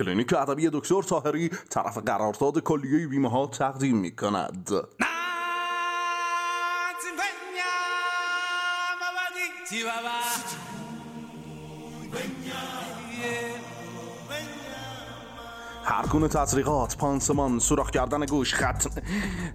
[0.00, 4.70] کلینیک ادبی دکتر تاهری طرف قرارداد کلیه بیمه ها تقدیم می کند
[15.84, 18.86] هر گونه تزریقات پانسمان سوراخ کردن گوش خط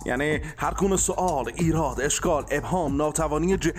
[0.06, 3.72] یعنی هر گونه سوال ایراد اشکال ابهام ناتوانی ج...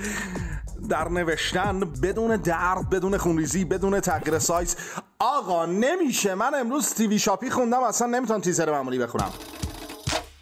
[0.89, 4.77] در نوشتن بدون درد بدون خونریزی بدون تغییر سایز
[5.19, 6.35] آقا نمیشه.
[6.35, 9.33] من امروز تیوی شاپی خوندم اصلا نمی‌تونم تیزر معمولی بخونم.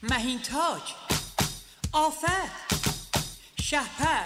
[0.02, 0.94] مهین تاج
[1.92, 2.48] آفر
[3.60, 4.24] شهپر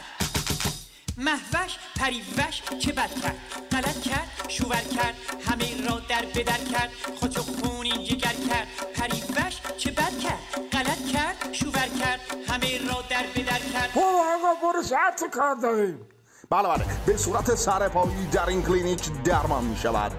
[1.16, 3.36] محوش پریوش چه بد کرد
[3.72, 5.14] غلط کرد شوور کرد
[5.46, 8.68] همه را در بدر کرد خودشو خونی جگر کرد.
[8.94, 10.38] پریوش چه بد کرد؟
[10.72, 13.90] غلط کرد شوور کرد همه را در بدر کرد.
[13.94, 16.00] او آقا برو ساعت کار داریم.
[16.50, 16.84] بله بله.
[17.06, 20.12] به صورت سرپایی در این کلینیک درمان می شود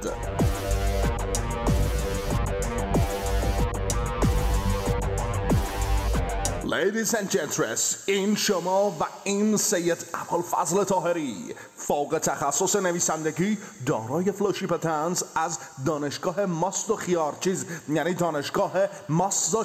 [6.69, 10.05] Ladies and gentlemen این شما و این سید
[10.51, 18.73] فضل طاهری فوق تخصص نویسندگی دارای فلوشیپ طنز از دانشگاه ماست و خیارچیز یعنی دانشگاه
[19.09, 19.63] ماست و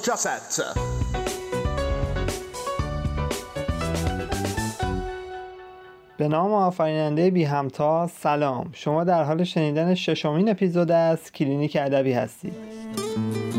[6.17, 8.69] به نام آفریننده بی همتا سلام.
[8.73, 12.53] شما در حال شنیدن ششمین اپیزود از کلینیک ادبی هستید.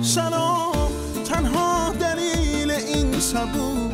[0.03, 0.73] سلام
[1.25, 3.86] تنها دلیل این سبون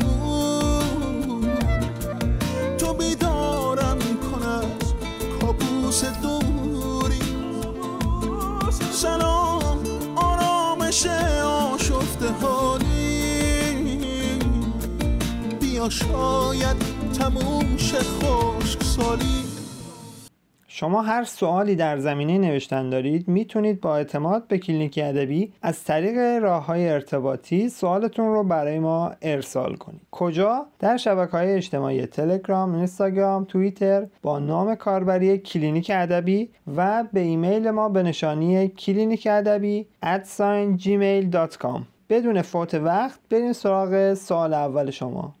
[20.75, 26.43] شما هر سوالی در زمینه نوشتن دارید می‌تونید با اعتماد به کلینیک ادبی از طریق
[26.43, 30.01] راه های ارتباطی سوالتون رو برای ما ارسال کنید.
[30.11, 37.19] کجا؟ در شبکه های اجتماعی تلگرام اینستاگرام توییتر با نام کاربری کلینیک ادبی و به
[37.19, 45.35] ایمیل ما به نشانی کلینیک ادبی gmail.com بدون فوت وقت بریم سراغ سوال اول شما.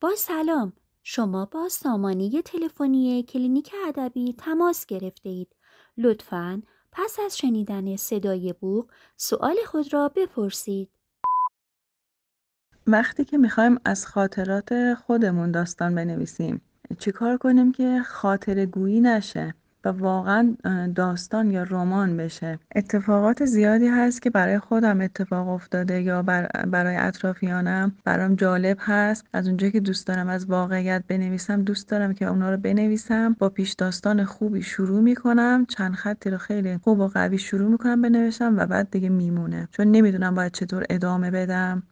[0.00, 0.72] با سلام.
[1.08, 5.56] شما با سامانه تلفنی کلینیک ادبی تماس گرفته اید.
[5.98, 6.62] لطفاً
[6.92, 10.90] پس از شنیدن صدای بوق سوال خود را بپرسید.
[12.86, 16.60] وقتی که می‌خوایم از خاطرات خودمون داستان بنویسیم
[16.98, 19.54] چیکار کنیم که خاطره گویی نشه
[19.86, 20.54] و واقعا
[20.94, 22.58] داستان یا رمان بشه.
[22.74, 26.22] اتفاقات زیادی هست که برای خودم اتفاق افتاده یا
[26.66, 29.24] برای اطرافیانم برام جالب هست.
[29.32, 33.36] از اونجایی که دوست دارم از واقعیت بنویسم دوست دارم که اونا رو بنویسم.
[33.38, 35.66] با پیش داستان خوبی شروع می‌کنم.
[35.66, 39.68] چند خطی رو خیلی خوب و قوی شروع می‌کنم بنویسم و بعد دیگه میمونه.
[39.70, 41.82] چون نمی‌دونم باید چطور ادامه بدم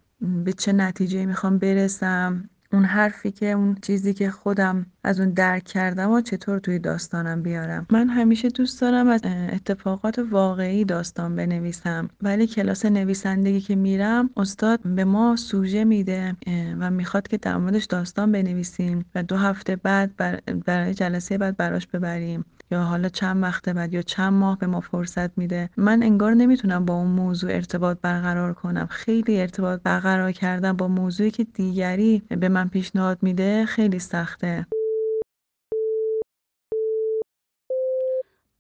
[0.45, 2.51] به چه نتیجه می‌خوام برسم.
[2.75, 7.43] اون حرفی که اون چیزی که خودم از اون درک کردم و چطور توی داستانم
[7.43, 7.87] بیارم.
[7.91, 9.21] من همیشه دوست دارم از
[9.53, 12.09] اتفاقات واقعی داستان بنویسم.
[12.23, 16.37] ولی کلاس نویسندگی که میرم استاد به ما سوژه میده
[16.79, 20.17] و می‌خواد که در موردش داستان بنویسیم و دو هفته بعد
[20.65, 22.45] برای جلسه بعد براش ببریم.
[22.71, 25.71] یا حالا چند وقت بعد یا چند ماه به ما فرصت میده.
[25.77, 28.87] من انگار نمی‌تونم با اون موضوع ارتباط برقرار کنم.
[28.91, 34.67] خیلی ارتباط برقرار کردن با موضوعی که دیگری به من پیشنهاد میده خیلی سخته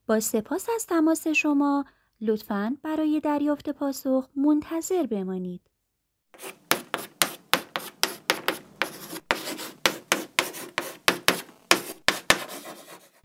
[0.06, 1.84] با سپاس از تماس شما
[2.20, 5.60] لطفاً برای دریافت پاسخ منتظر بمانید.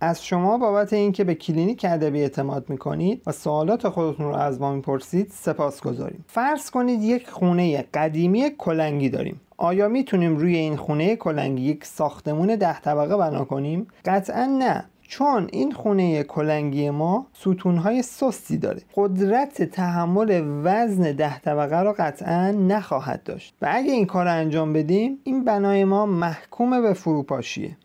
[0.02, 4.74] از شما بابت اینکه به کلینیک ادبی اعتماد می‌کنید و سوالات خودتون رو از ما
[4.76, 6.26] می‌پرسید سپاس گذاریم.
[6.28, 9.42] فرض کنید یک خونه قدیمی کلنگی داریم.
[9.58, 15.48] آیا می‌تونیم روی این خونه کلنگی یک ساختمون ده طبقه بنا کنیم؟ قطعا نه چون
[15.52, 18.82] این خونه کلنگی ما ستونهای سستی داره.
[18.96, 23.56] قدرت تحمل وزن ده طبقه رو قطعا نخواهد داشت.
[23.62, 27.78] و اگه این کار انجام بدیم این بنای ما محکوم به فروپاشیه.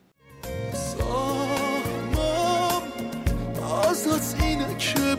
[4.39, 5.15] اینه که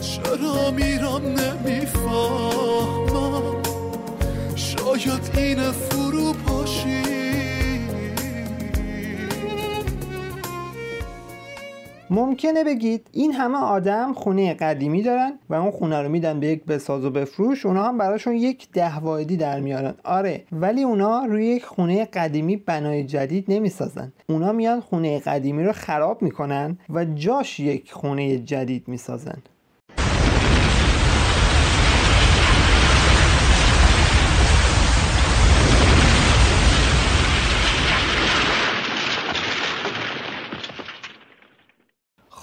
[0.00, 2.82] چرا میرم نمی‌فهمم.
[4.56, 7.03] شاید این فروپاشی
[12.14, 16.64] ممکنه بگید این همه آدم خونه قدیمی دارن و اون خونه رو میدن به یک
[16.64, 19.94] بساز و بفروش اونا هم براشون یک ده واحدی در میارن.
[20.04, 24.12] آره ولی اونا روی یک خونه قدیمی بنای جدید نمی‌سازن.
[24.28, 29.42] اونا میان خونه قدیمی رو خراب می‌کنن و جاش یک خونه جدید می‌سازن.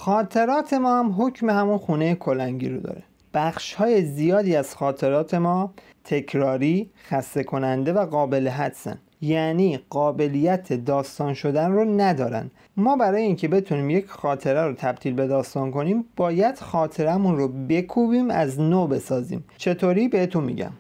[0.06, 3.04] خاطرات ما هم حکم همون خونه کلنگی رو داره.
[3.34, 8.98] بخش های زیادی از خاطرات ما تکراری، خسته کننده و قابل حدسن.
[9.22, 12.52] یعنی قابلیت داستان شدن رو ندارن.
[12.78, 18.30] ما برای اینکه بتونیم یک خاطره رو تبدیل به داستان کنیم باید خاطرمون رو بکوبیم
[18.30, 19.44] از نو بسازیم.
[19.58, 20.72] چطوری؟ بهتون میگم.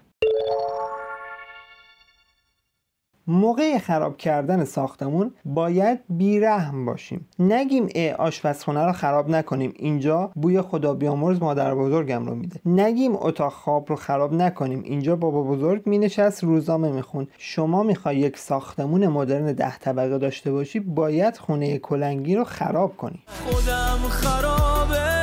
[3.31, 7.28] موقع خراب کردن ساختمون باید بیرحم باشیم.
[7.39, 9.74] نگیم ای آشپزخونه رو خراب نکنیم.
[9.75, 12.60] اینجا بوی خدا بیامرز مادر بزرگم رو میده.
[12.66, 14.81] نگیم اتاق خواب رو خراب نکنیم.
[14.86, 17.28] اینجا بابا بزرگ مینشست روزنامه میخون.
[17.38, 23.24] شما می‌خوای یک ساختمون مدرن ده طبقه داشته باشی باید خونه کلنگی رو خراب کنی.
[23.28, 25.20] خودم خرابش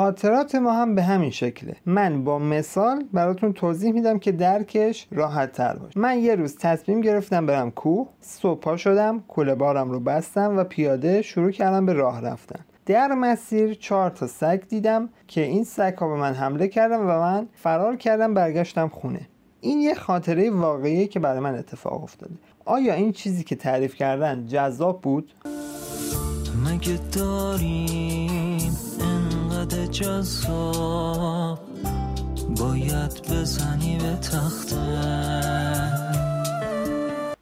[0.00, 1.76] خاطرات ما هم به همین شکله.
[1.86, 6.00] من با مثال براتون توضیح میدم که درکش راحت تر باشه.
[6.00, 11.22] من یه روز تصمیم گرفتم برم کوه صبح شدم کوله بارم رو بستم و پیاده
[11.22, 12.60] شروع کردم به راه رفتن.
[12.86, 17.18] در مسیر چهار تا سگ دیدم که این سگ ها به من حمله کردن و
[17.18, 19.28] من فرار کردم برگشتم خونه.
[19.60, 22.34] این یه خاطره واقعیه که برای من اتفاق افتاده.
[22.64, 25.32] آیا این چیزی که تعریف کردن جذاب بود؟
[26.66, 28.29] مگه داریم
[29.72, 31.58] انقدر جذاب
[32.56, 34.76] باید بزنی به تخته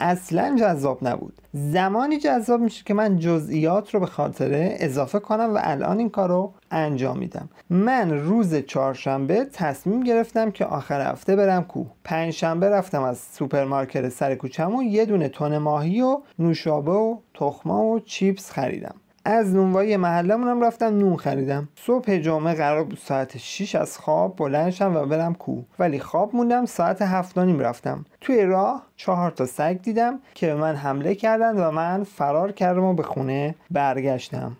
[0.00, 1.32] اصلا جذاب نبود.
[1.52, 6.28] زمانی جذاب میشه که من جزئیات رو به خاطره اضافه کنم و الان این کار
[6.28, 7.48] رو انجام میدم.
[7.70, 11.86] من روز چهارشنبه تصمیم گرفتم که آخر هفته برم کوه.
[12.04, 17.98] پنجشنبه رفتم از سوپرمارکت سر کوچمون یه دونه تن ماهی و نوشابه و تخمه و
[17.98, 18.94] چیپس خریدم.
[19.30, 21.68] از نونوایی محلمون هم رفتم نون خریدم.
[21.76, 25.64] صبح جمعه قرار بود ساعت 6 از خواب بلند شم و برم کوه.
[25.78, 28.04] ولی خواب موندم ساعت هفت و نیم رفتم.
[28.20, 32.84] توی راه چهار تا سگ دیدم که به من حمله کردن و من فرار کردم
[32.84, 34.56] و به خونه برگشتم.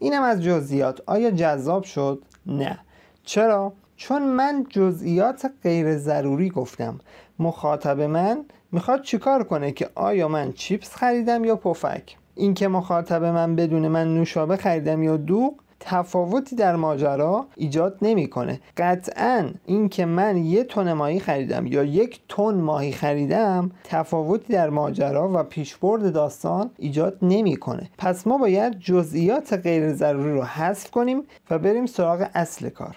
[0.00, 1.00] اینم از جزئیات.
[1.06, 2.78] آیا جذاب شد؟ نه.
[3.22, 6.98] چرا؟ چون من جزئیات غیر ضروری گفتم.
[7.38, 13.56] مخاطب من می‌خواد چیکار کنه که آیا من چیپس خریدم یا پفک؟ اینکه مخاطب من
[13.56, 18.60] بدون من نوشابه خریدم یا دوغ تفاوتی در ماجرا ایجاد نمی‌کنه.
[18.76, 25.30] قطعا اینکه من یه تن ماهی خریدم یا یک تن ماهی خریدم تفاوتی در ماجرا
[25.34, 27.90] و پیشبرد داستان ایجاد نمی‌کنه.
[27.98, 32.96] پس ما باید جزئیات غیر ضروری رو حذف کنیم و بریم سراغ اصل کار.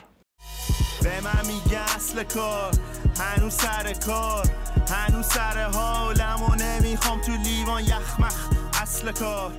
[1.04, 2.72] به من میگه اصل کار
[3.20, 4.46] هنوز سر کار
[4.90, 8.50] هنوز سر حالم و نمی‌خوام تو لیوان یخمخ
[8.82, 9.52] اصل کار.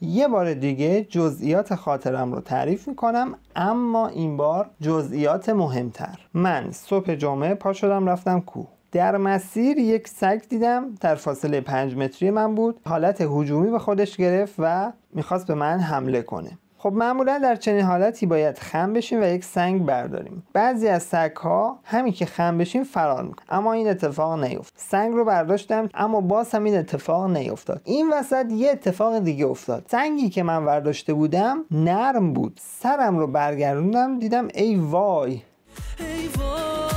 [0.00, 6.18] یه بار دیگه جزئیات خاطرم رو تعریف می‌کنم اما این بار جزئیات مهمتر.
[6.34, 8.68] من صبح جمعه پا شدم رفتم کوه.
[8.92, 12.80] در مسیر یک سگ دیدم در فاصله پنج متری من بود.
[12.86, 16.58] حالت هجومی به خودش گرفت و می‌خواست به من حمله کنه.
[16.80, 20.46] خب معمولا در چنین حالتی باید خم بشیم و یک سنگ برداریم.
[20.52, 23.46] بعضی از سگ ها همین که خم بشیم فرار می‌کنن.
[23.48, 24.74] اما این اتفاق نیفت.
[24.76, 27.80] سنگ رو برداشتم اما باز هم این اتفاق نیفتاد.
[27.84, 29.84] این وسط یه اتفاق دیگه افتاد.
[29.88, 32.60] سنگی که من برداشته بودم نرم بود.
[32.62, 35.30] سرم رو برگردوندم دیدم ای وای.
[35.30, 36.87] ای وای.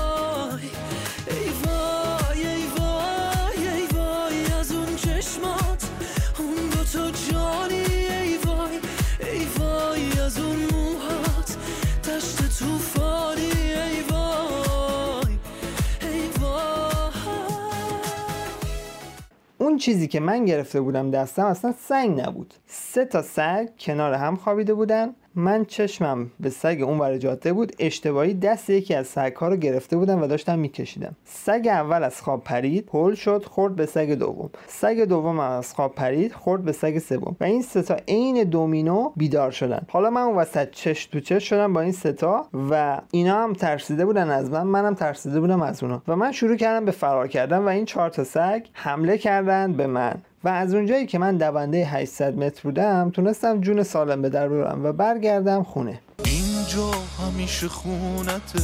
[19.72, 22.54] اون چیزی که من گرفته بودم دستم اصلا سنگ نبود.
[22.68, 25.16] سه تا سگ کنار هم خوابیده بودن.
[25.36, 29.56] من چشمم به سگ اون ور جاده بود اشتباهی دست یکی از سگ ها رو
[29.56, 31.16] گرفته بودم و داشتم میکشیدم.
[31.26, 34.50] سگ اول از خواب پرید هول شد خورد به سگ دوم.
[34.68, 37.36] سگ دوم از خواب پرید خورد به سگ سوم.
[37.40, 39.82] و این سه تا عین دومینو بیدار شدن.
[39.90, 43.54] حالا من اون وسط چش تو چش شدم با این سه تا و اینا هم
[43.54, 46.02] ترسیده بودن از من منم ترسیده بودم از اونا.
[46.08, 49.88] و من شروع کردم به فرار کردن و این چهار تا سگ حمله کردن به
[49.88, 50.22] من.
[50.44, 54.86] و از اونجایی که من دونده 800 متر بودم تونستم جون سالم به در ببرم
[54.86, 56.00] و برگردم خونه.
[56.26, 58.64] اینجا همیشه خونته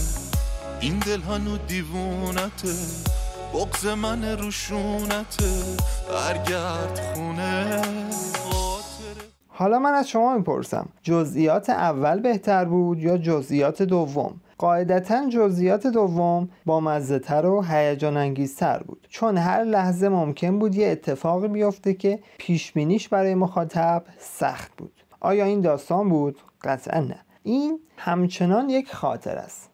[0.80, 2.74] این دل هنو دیوونته
[3.54, 5.46] بغز من روشونته
[6.10, 7.82] برگرد خونه.
[9.48, 16.50] حالا من از شما می‌پرسم جزئیات اول بهتر بود یا جزئیات دوم؟ قاعدتا جزئیات دوم
[16.66, 19.08] با مزهتر و هیجان انگیزتر بود.
[19.10, 24.94] چون هر لحظه ممکن بود یه اتفاقی بیفته که پیش برای مخاطب سخت بود.
[25.20, 27.20] آیا این داستان بود؟ قطعا نه.
[27.44, 29.70] این همچنان یک خاطر است.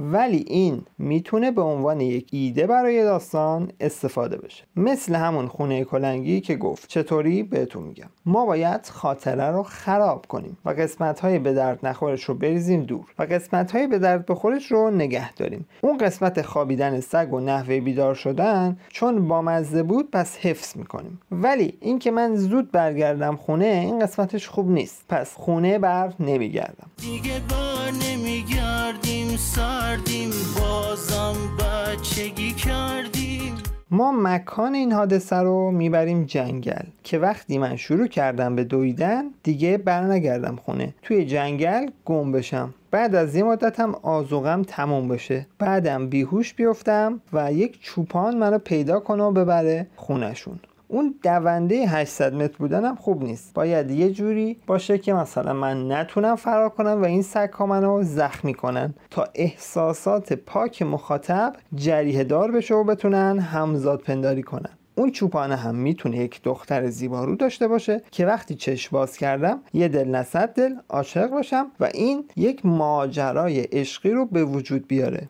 [0.00, 4.64] ولی این می‌تونه به عنوان یک ایده برای داستان استفاده بشه.
[4.76, 6.88] مثل همون خونه کلنگی که گفت.
[6.88, 8.08] چطوری؟ بهتون میگم.
[8.26, 13.04] ما باید خاطره رو خراب کنیم و قسمت های به درد نخورش رو بریزیم دور
[13.18, 15.66] و قسمت های به درد بخورش رو نگه داریم.
[15.80, 21.20] اون قسمت خوابیدن سگ و نحوه بیدار شدن چون با مزه بود پس حفظ می‌کنیم.
[21.30, 25.04] ولی اینکه من زود برگردم خونه این قسمتش خوب نیست.
[25.08, 26.90] پس خونه بر نمیگردم.
[26.96, 29.27] دیگه بر نمیگردیم.
[29.38, 30.30] سردیم
[30.60, 33.54] بازم بچگی کردیم.
[33.90, 39.78] ما مکان این حادثه رو می‌بریم جنگل که وقتی من شروع کردم به دویدن دیگه
[39.78, 40.94] برنگردم خونه.
[41.02, 42.74] توی جنگل گم بشم.
[42.90, 45.46] بعد از یه مدت هم آزوغم تموم بشه.
[45.58, 52.34] بعدم بیهوش بیفتم و یک چوپان منو پیدا کنه و ببره خونشون اون دونده 800
[52.34, 53.54] متر بودنم خوب نیست.
[53.54, 58.02] باید یه جوری باشه که مثلا من نتونم فرار کنم و این سگ ها منو
[58.02, 58.94] زخمی کنن.
[59.10, 64.70] تا احساسات پاک مخاطب جریه دار بشه و بتونن همزاد پنداری کنن.
[64.94, 69.88] اون چوپانه هم می‌تونه یک دختر زیبارو داشته باشه که وقتی چشم باز کردم یه
[69.88, 75.28] دل نصد دل عاشق باشم و این یک ماجرای عشقی رو به وجود بیاره.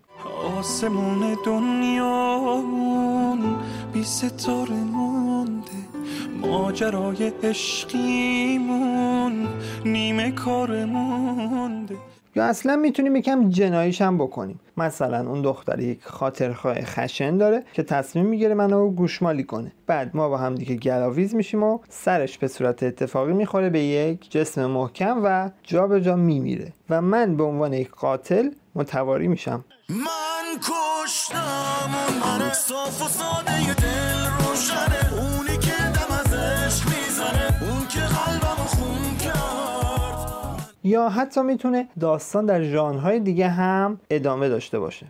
[0.59, 3.41] آسمون دنیامون
[3.93, 4.75] بی ستاره
[5.49, 5.71] مونده
[6.41, 8.69] ماجرای عشقیمون
[9.85, 11.97] نیمه کار مونده
[12.37, 14.61] یا اصلا می‌تونیم یکم جناییش هم بکنیم.
[14.77, 19.73] مثلا اون دختر یک خاطرخواه خشن داره که تصمیم می‌گیره منو گوشمالی کنه.
[19.87, 24.31] بعد ما با هم دیگه گلاویز میشیم و سرش به صورت اتفاقی می‌خوره به یک
[24.31, 26.73] جسم محکم و جابجا جا میمیره.
[26.91, 29.65] و من به عنوان یک قاتل متواری میشم.
[29.89, 31.91] من کشتم
[32.23, 34.08] اون صاف و ساده
[40.89, 45.07] یا حتی می‌تونه داستان در ژانرهای دیگه هم ادامه داشته باشه.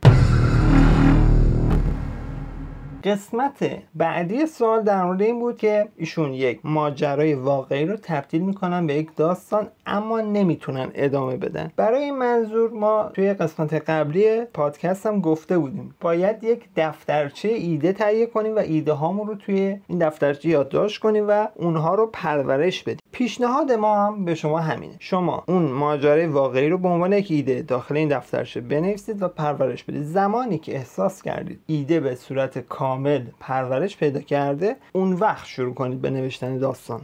[3.04, 8.86] قسمت بعدی سوال در مورد این بود که ایشون یک ماجرای واقعی رو تبدیل می‌کنن
[8.86, 11.72] به یک داستان اما نمی‌تونن ادامه بدن.
[11.76, 15.94] برای این منظور ما توی قسمت قبلی پادکست هم گفته بودیم.
[16.00, 21.24] باید یک دفترچه ایده تهیه کنیم و ایده هامون رو توی این دفترچه یادداشت کنیم
[21.28, 22.98] و اونها رو پرورش بدیم.
[23.12, 24.96] پیشنهاد ما هم به شما همینه.
[24.98, 29.84] شما اون ماجرای واقعی رو به عنوان یک ایده داخل این دفترچه بنویسید و پرورش
[29.84, 30.02] بدید.
[30.02, 36.00] زمانی که احساس کردید ایده به صورت کامل پرورش پیدا کرده اون وقت شروع کنید
[36.00, 37.00] به نوشتن داستان.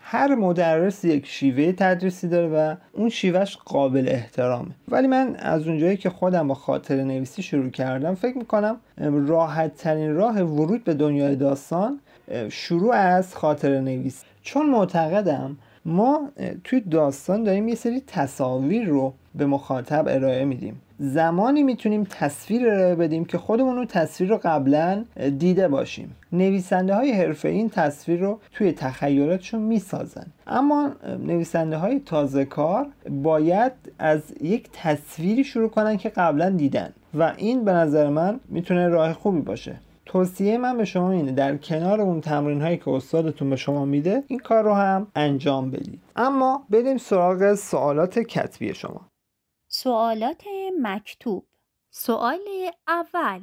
[0.00, 4.74] هر مدرس یک شیوه تدریسی داره و اون شیوهش قابل احترامه.
[4.88, 8.80] ولی من از اونجایی که خودم با خاطر نویسی شروع کردم فکر می‌کنم
[9.26, 12.00] راحت ترین راه ورود به دنیای داستان
[12.50, 16.28] شروع از خاطر نویسی چون معتقدم ما
[16.64, 20.80] توی داستان داریم یه سری تصاویر رو به مخاطب ارائه میدیم.
[20.98, 25.04] زمانی می‌تونیم تصویر ارائه بدیم که خودمون اون تصویر رو قبلا
[25.38, 26.16] دیده باشیم.
[26.32, 30.26] نویسنده های حرفه این تصویر رو توی تخیلاتشون می‌سازن.
[30.46, 30.90] اما
[31.26, 36.92] نویسنده های تازه کار باید از یک تصویری شروع کنن که قبلا دیدن.
[37.14, 39.74] و این به نظر من می‌تونه راه خوبی باشه.
[40.10, 44.24] توصیه من به شما اینه در کنار اون تمرین هایی که استادتون به شما میده
[44.26, 49.10] این کار رو هم انجام بدید اما بریم سراغ سوالات کتبی شما
[49.68, 50.44] سوالات
[50.82, 51.46] مکتوب
[51.90, 52.38] سوال
[52.88, 53.40] اول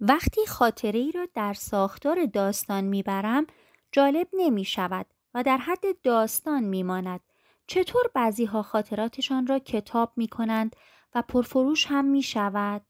[0.00, 3.46] وقتی خاطره ای را در ساختار داستان می‌برم
[3.92, 7.20] جالب نمی شود و در حد داستان می ماند.
[7.66, 10.76] چطور بعضی ها خاطراتشان را کتاب می کنند
[11.14, 12.82] و پرفروش هم می شود؟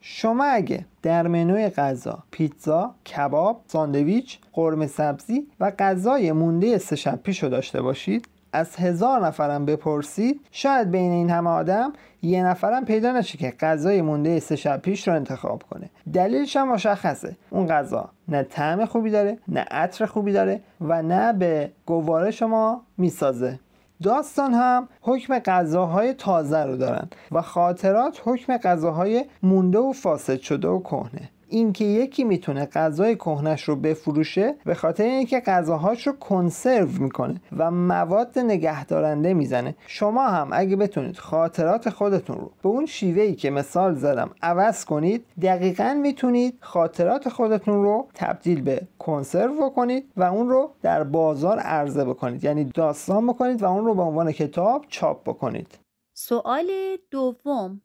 [0.00, 7.22] شما اگه در منوی غذا پیتزا، کباب، ساندویچ، قرمه سبزی و غذای مونده سه شب
[7.22, 11.92] پیش رو داشته باشید از هزار نفرم بپرسید شاید بین این همه آدم
[12.22, 15.90] یه نفرم پیدا نشه که غذای مونده سه شب پیش رو انتخاب کنه.
[16.12, 17.36] دلیلش هم مشخصه.
[17.50, 22.82] اون غذا نه طعم خوبی داره نه عطر خوبی داره و نه به گواره شما
[22.98, 23.60] می‌سازه.
[24.02, 30.68] داستان هم حکم غذاهای تازه رو دارن و خاطرات حکم غذاهای مونده و فاسد شده
[30.68, 31.30] و کهنه.
[31.48, 37.70] اینکه یکی می‌تونه غذای کهنش رو بفروشه به خاطر اینکه غذاهاش رو کنسرو می‌کنه و
[37.70, 39.74] مواد نگهدارنده می‌زنه.
[39.86, 45.24] شما هم اگه بتونید خاطرات خودتون رو به اون شیوهی که مثال زدم عوض کنید
[45.42, 52.04] دقیقا می‌تونید خاطرات خودتون رو تبدیل به کنسرو بکنید و اون رو در بازار عرضه
[52.04, 52.44] بکنید.
[52.44, 55.78] یعنی داستان بکنید و اون رو به عنوان کتاب چاپ بکنید.
[56.14, 56.70] سوال
[57.10, 57.80] دوم.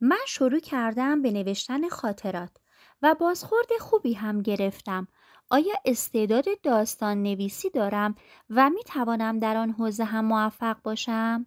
[0.00, 2.50] من شروع کردم به نوشتن خاطرات
[3.02, 5.08] و بازخورد خوبی هم گرفتم.
[5.50, 8.14] آیا استعداد داستان نویسی دارم
[8.50, 11.46] و می توانم در آن حوزه هم موفق باشم؟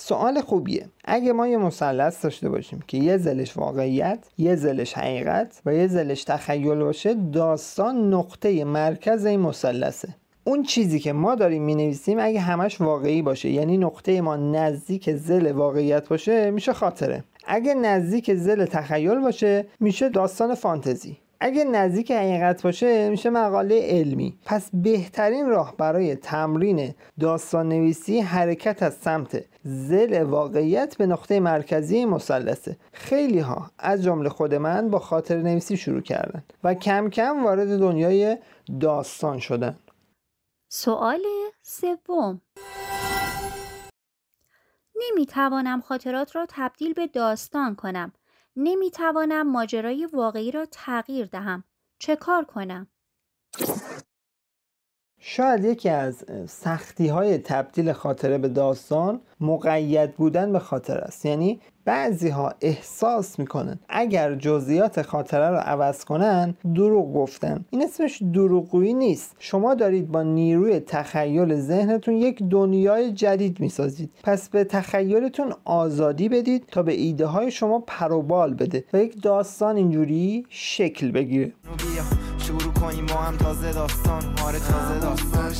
[0.00, 5.62] سوال خوبیه اگه ما یه مثلث داشته باشیم که یه زلش واقعیت یه زلش حقیقت
[5.66, 10.14] و یه زلش تخیل باشه داستان نقطه مرکز این مثلثه
[10.46, 15.12] اون چیزی که ما داریم می نویسیم اگه همش واقعی باشه یعنی نقطه ما نزدیک
[15.12, 17.24] زل واقعیت باشه میشه خاطره.
[17.46, 21.16] اگه نزدیک زل تخیل باشه میشه داستان فانتزی.
[21.40, 24.34] اگه نزدیک حقیقت باشه میشه مقاله علمی.
[24.44, 32.04] پس بهترین راه برای تمرین داستان نویسی حرکت از سمت زل واقعیت به نقطه مرکزی
[32.04, 32.76] مثلثه.
[32.92, 37.78] خیلی ها از جمله خود من با خاطر نویسی شروع کردن و کم کم وارد
[37.78, 38.36] دنیای
[38.80, 39.76] داستان شدن.
[40.76, 41.22] سوال
[41.62, 42.40] سوم
[44.96, 48.12] نمی توانم خاطرات را تبدیل به داستان کنم.
[48.56, 51.64] نمی توانم ماجرای واقعی را تغییر دهم.
[51.98, 52.86] چه کار کنم؟
[55.18, 61.60] شاید یکی از سختی های تبدیل خاطره به داستان مقید بودن به خاطر است یعنی
[61.84, 67.64] بعضی ها احساس می‌کنن اگر جزئیات خاطره رو عوض کنن دروغ گفتن.
[67.70, 69.36] این اسمش دروغگویی نیست.
[69.38, 74.10] شما دارید با نیروی تخیل ذهنتون یک دنیای جدید می‌سازید.
[74.22, 79.76] پس به تخیلتون آزادی بدید تا به ایده های شما پروبال بده و یک داستان
[79.76, 81.52] اینجوری شکل بگیره.
[82.84, 84.22] شروع کنیم ما هم تازه داستان.
[84.46, 85.52] آره تازه داستان.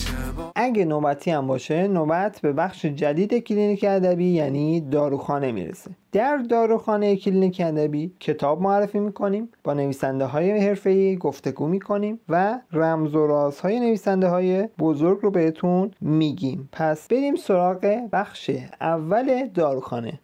[0.54, 5.90] اگه نوبتی هم باشه نوبت به بخش جدید کلینیک ادبی یعنی داروخانه می‌رسه.
[6.12, 13.14] در داروخانه کلینیک ادبی کتاب معرفی می‌کنیم با نویسنده های حرفه‌ای گفتگو می‌کنیم و رمز
[13.14, 16.68] و رازهای نویسنده های بزرگ رو بهتون میگیم.
[16.72, 20.20] پس بریم سراغ بخش اول داروخانه.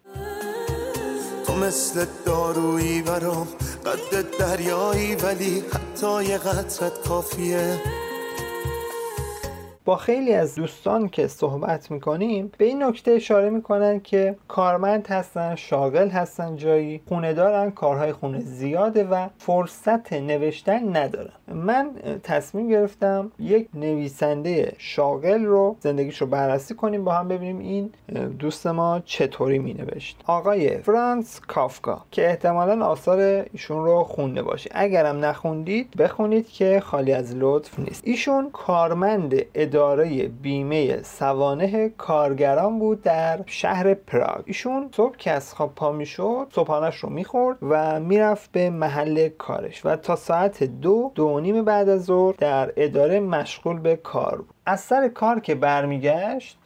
[1.50, 3.48] تو مثل دارویی برام
[3.86, 7.82] قد دریایی ولی حتی یه قطرت کافیه.
[9.84, 15.54] با خیلی از دوستان که صحبت می‌کنیم به این نکته اشاره می‌کنن که کارمند هستن
[15.54, 21.32] شاغل هستن جایی خونه دارن کارهای خونه زیاده و فرصت نوشتن ندارن.
[21.54, 21.90] من
[22.22, 27.90] تصمیم گرفتم یک نویسنده شاغل رو زندگیش رو بررسی کنیم با هم ببینیم این
[28.38, 30.20] دوست ما چطوری مینوشت.
[30.26, 34.70] آقای فرانس کافکا که احتمالا آثار ایشون رو خونده باشه.
[34.74, 38.02] اگرم نخوندید بخونید که خالی از لطف نیست.
[38.06, 39.34] ایشون کارمند
[39.70, 44.42] اداره بیمه سوانه کارگران بود در شهر پراگ.
[44.46, 49.87] ایشون صبح که از خواب پا می‌شد صبحانش رو می‌خورد و می‌رفت به محل کارش
[49.87, 54.54] و تا ساعت دو دو نیم بعد از ظهر در اداره مشغول به کار بود.
[54.66, 56.59] از سر کار که برمیگشت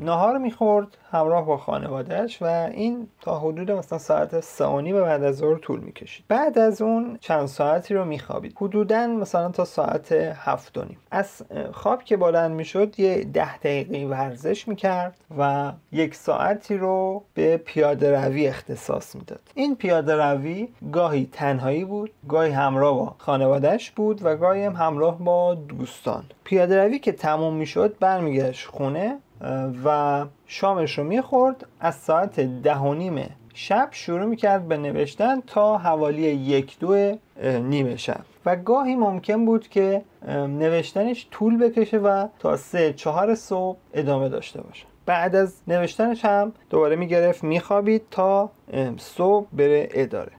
[0.00, 5.36] نهار می‌خورد همراه با خانوادهش و این تا حدود مثلا ساعت و نیم بعد از
[5.36, 6.24] ظهر طول می‌کشید.
[6.28, 8.54] بعد از اون چند ساعتی رو میخوابید.
[8.56, 10.98] حدودا مثلا تا ساعت هفت و نیم.
[11.10, 11.42] از
[11.72, 18.24] خواب که بلند می‌شد یه ده دقیقه ورزش می‌کرد و یک ساعتی رو به پیاده
[18.24, 19.40] روی اختصاص می‌داد.
[19.54, 25.18] این پیاده روی گاهی تنهایی بود گاهی همراه با خانوادهش بود و گاهی هم همراه
[25.18, 26.24] با دوستان.
[26.44, 29.18] پیاده روی که تموم می‌شد برمیگشت خونه
[29.84, 31.66] و شامش رو می‌خورد.
[31.80, 37.96] از ساعت ده و نیم شب شروع می‌کرد به نوشتن تا حوالی یک دو نیمه
[37.96, 38.20] شب.
[38.46, 44.60] و گاهی ممکن بود که نوشتنش طول بکشه و تا سه چهار صبح ادامه داشته
[44.60, 44.86] باشه.
[45.06, 48.50] بعد از نوشتنش هم دوباره می‌گرفت میخوابید تا
[48.98, 50.32] صبح بره اداره.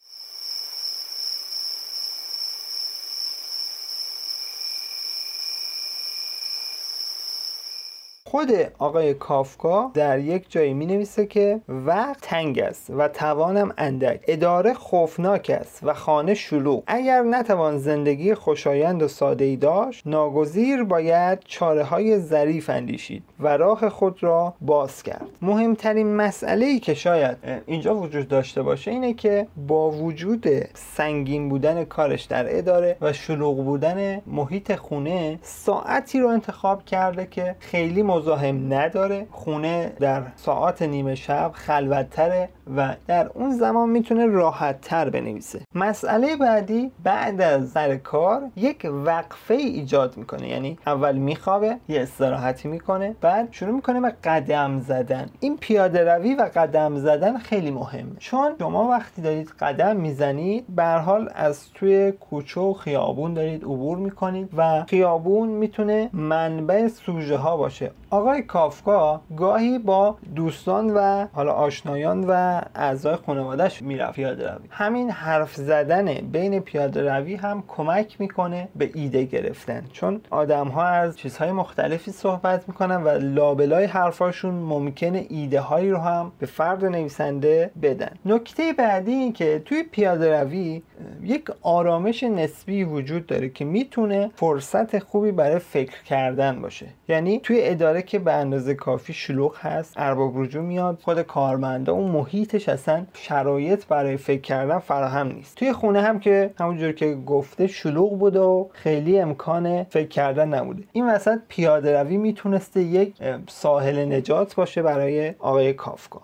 [8.38, 14.20] خود آقای کافکا در یک جایی می نویسه که وقت تنگ است و توانم اندک
[14.28, 16.84] اداره خوفناک است و خانه شلوغ.
[16.88, 23.58] اگر نتوان زندگی خوشایند و ساده ای داشت ناگزیر باید چاره های ظریف اندیشید و
[23.58, 25.28] راه خود را باز کرد.
[25.42, 31.84] مهمترین مسئله ای که شاید اینجا وجود داشته باشه اینه که با وجود سنگین بودن
[31.84, 38.74] کارش در اداره و شلوغ بودن محیط خونه ساعتی رو انتخاب کرده که خیلی مزاحم
[38.74, 39.28] نداره.
[39.32, 42.50] خونه در ساعات نیمه شب خلوتتره.
[42.78, 45.60] و در اون زمان می‌تونه راحت تر بنویسه.
[45.76, 50.48] مسئله بعدی بعد از سر کار یک وقفه ایجاد می‌کنه.
[50.50, 55.30] یعنی اول میخوابه یه استراحتی می‌کنه بعد شروع می‌کنه به قدم زدن.
[55.40, 58.16] این پیاده روی و قدم زدن خیلی مهمه.
[58.20, 63.98] چون شما وقتی دارید قدم می‌زنید به حال از توی کوچه و خیابون دارید عبور
[63.98, 67.92] می‌کنید و خیابون می‌تونه منبع سوژه ها باشه.
[68.10, 74.68] آقای کافکا گاهی با دوستان و حالا آشنایان و اعضای خانوادهش می‌رفت پیاده روی.
[74.70, 79.84] همین حرف زدن بین پیاده روی هم کمک می‌کنه به ایده گرفتن.
[79.94, 85.98] چون آدم ها از چیزهای مختلفی صحبت می‌کنن و لابلای حرفاشون ممکنه ایده هایی رو
[85.98, 88.12] هم به فرد نویسنده بدن.
[88.26, 90.82] نکته بعدی این که توی پیاده روی
[91.24, 96.86] یک آرامش نسبی وجود داره که می‌تونه فرصت خوبی برای فکر کردن باشه.
[97.08, 102.12] یعنی توی اداره که به اندازه کافی شلوغ هست ارباب رجوع میاد خود کارمنده اون
[102.48, 105.58] محیطش اصلا شرایط برای فکر کردن فراهم نیست.
[105.58, 110.84] توی خونه هم که همونجور که گفته شلوغ بوده و خیلی امکان فکر کردن نبوده.
[110.92, 113.14] این وسط پیاده روی می‌تونسته یک
[113.48, 116.22] ساحل نجات باشه برای آقای کافکا.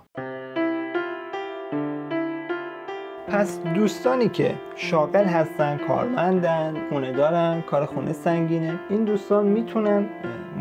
[3.27, 10.09] پس دوستانی که شاغل هستن کارمندن خونه دارن کار خونه سنگینه این دوستان می‌تونن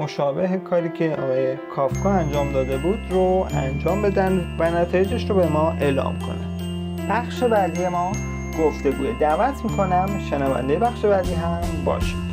[0.02, 5.46] مشابه کاری که آقای کافکا انجام داده بود رو انجام بدن و نتایجش رو به
[5.46, 6.52] ما اعلام کنن.
[7.10, 8.12] بخش بعدی ما
[8.64, 10.08] گفتگوه دعوت می‌کنم.
[10.30, 12.31] شنونده بخش بعدی هم باشید.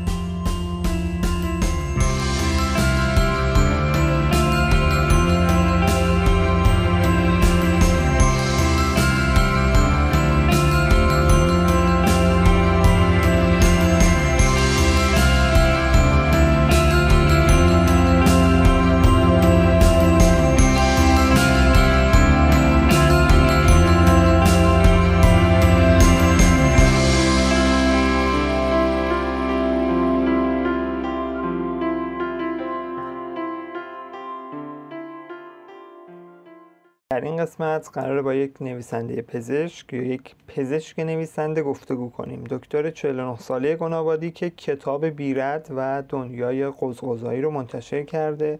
[37.59, 42.43] قسمت قرار با یک نویسنده پزشک یا یک پزشک نویسنده گفتگو کنیم.
[42.49, 48.59] دکتر 49 ساله گنابادی که کتاب بیرد و دنیای قزقزایی رو منتشر کرده.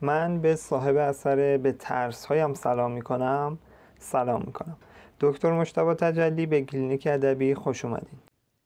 [0.00, 3.58] من به صاحب اثر به ترس هایم سلام می‌کنم.
[3.98, 4.76] سلام می‌کنم.
[5.20, 8.18] دکتر مشتبه تجلی به کلینیک ادبی خوش اومدین.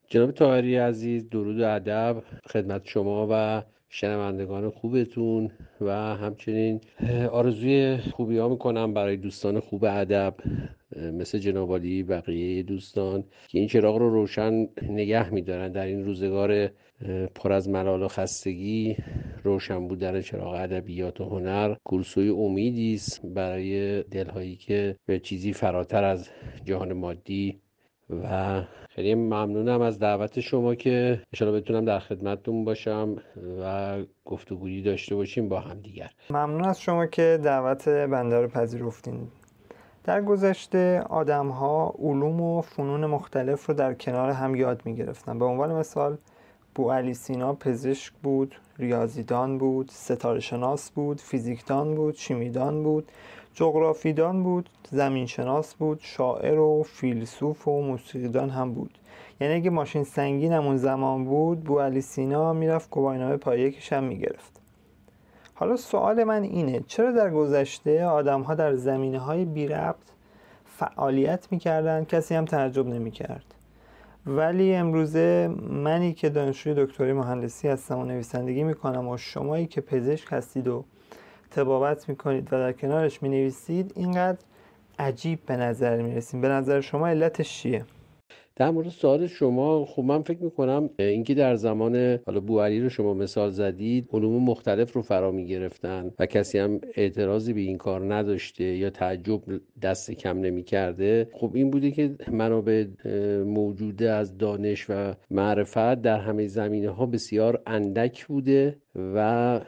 [0.09, 5.51] جناب تاهری عزیز درود ادب خدمت شما و شنوندگان خوبتون
[5.81, 6.81] و همچنین
[7.33, 10.35] آرزوی خوبی ها می‌کنم برای دوستان خوب ادب
[10.97, 15.73] مثل جنابالی بقیه دوستان که این چراغ رو روشن نگه میدارن.
[15.73, 16.71] در این روزگار
[17.35, 18.97] پر از ملال و خستگی
[19.45, 26.05] روشن بودن چراغ ادبیات و هنر کورسوی امیدی است برای دلهایی که به چیزی فراتر
[26.05, 26.29] از
[26.65, 27.61] جهان مادی
[28.11, 28.63] و
[28.95, 33.17] خیلی ممنونم از دعوت شما که انشاءالله بتونم در خدمتتون باشم
[33.63, 36.11] و گفتگویی داشته باشیم با هم دیگر.
[36.31, 39.29] ممنون از شما که دعوت بنده رو پذیرفتین.
[40.05, 45.39] در گذشته آدم ها علوم و فنون مختلف رو در کنار هم یاد می گرفتن
[45.39, 46.17] به عنوان مثال
[46.75, 53.13] بو علی سینا پزشک بود ریاضیدان بود ستاره شناس بود فیزیکدان بود شیمیدان بود.
[53.61, 58.99] جغرافیدان بود زمینشناس بود شاعر و فیلسوف و موسیقیدان هم بود.
[59.41, 64.61] یعنی اگه ماشین سنگین همون زمان بود بو علی سینا می‌رفت گواهینامه پایکش هم می‌گرفت.
[65.55, 70.09] حالا سوال من اینه چرا در گذشته آدم ها در زمینه های بی ربط
[70.65, 73.55] فعالیت می‌کردن؟ کسی هم تعجب نمی‌کرد.
[74.27, 80.29] ولی امروزه منی که دانشجوی دکتری مهندسی هستم و نویسندگی می‌کنم و شمایی که پزشک
[80.31, 80.85] هستید و
[81.51, 84.39] تبابت می‌کنید و در کنارش می‌نویسید اینقدر
[84.99, 87.85] عجیب به نظر می‌رسیم به نظر شما علتش چیه؟
[88.57, 93.15] در مورد سوال شما خب من فکر می‌کنم اینکه در زمان حالا بوعلی رو شما
[93.15, 98.65] مثال زدید علوم مختلف رو فرا می‌گرفتن و کسی هم اعتراضی به این کار نداشته
[98.65, 99.41] یا تعجب
[99.83, 102.87] دست کم نمی‌کرده خب این بوده که منابع
[103.45, 108.77] موجوده از دانش و معرفت در همه زمینه ها بسیار اندک بوده
[109.15, 109.61] و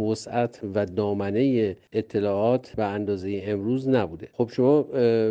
[0.00, 4.28] وسعت و دامنه اطلاعات و اندازه امروز نبوده.
[4.32, 4.82] خب شما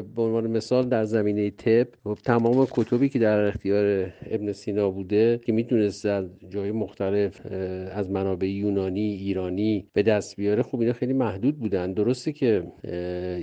[0.01, 5.39] به عنوان مثال در زمینه طب خب تمام کتبی که در اختیار ابن سینا بوده
[5.45, 7.45] که می‌تونست از جای مختلف
[7.91, 11.93] از منابع یونانی ایرانی به دست بیاره خب اینا خیلی محدود بودن.
[11.93, 12.63] درسته که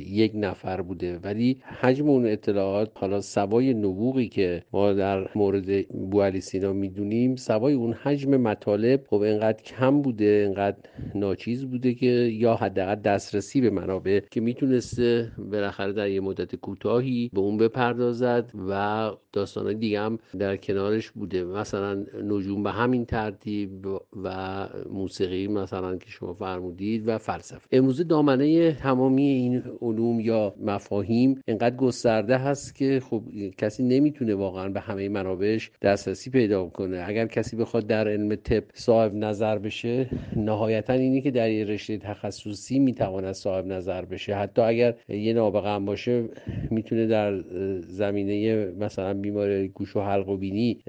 [0.06, 6.40] یک نفر بوده ولی حجم اون اطلاعات حالا سوای نبوغی که ما در مورد بو
[6.40, 10.76] سینا می‌دونیم سوای اون حجم مطالب خب اینقدر کم بوده اینقدر
[11.16, 17.31] ناچیز بوده که یا حداقل دسترسی به منابع که می‌تونسته بالاخره در یه مدت کوتاهی
[17.33, 21.44] به اون بپردازد و داستان دیگه هم در کنارش بوده.
[21.44, 23.87] مثلا نجوم به همین ترتیب
[24.25, 27.68] و موسیقی مثلا که شما فرمودید و فلسفه.
[27.72, 33.22] امروز دامنه تمامی این علوم یا مفاهیم اینقدر گسترده هست که خب
[33.59, 38.64] کسی نمی‌تونه واقعا به همه منابعش دسترسی پیدا کنه اگر کسی بخواد در علم طب
[38.75, 44.34] صاحب نظر بشه نهایتا اینی که در یه رشته تخصصی می‌تواند صاحب نظر بشه.
[44.34, 46.24] حتی اگر یه نابغه باشه
[46.70, 47.40] می‌تونه در
[47.80, 50.82] زمینه مثلا بیماری گوش و حلق و بینی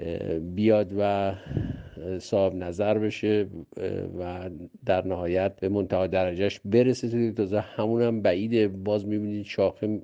[0.54, 1.34] بیاد و
[2.18, 3.46] صاحب نظر بشه
[4.18, 4.50] و
[4.86, 7.32] در نهایت به منتها درجهش برسه.
[7.32, 8.68] تازه همون هم بعیده.
[8.68, 10.00] باز می‌بینید شاخه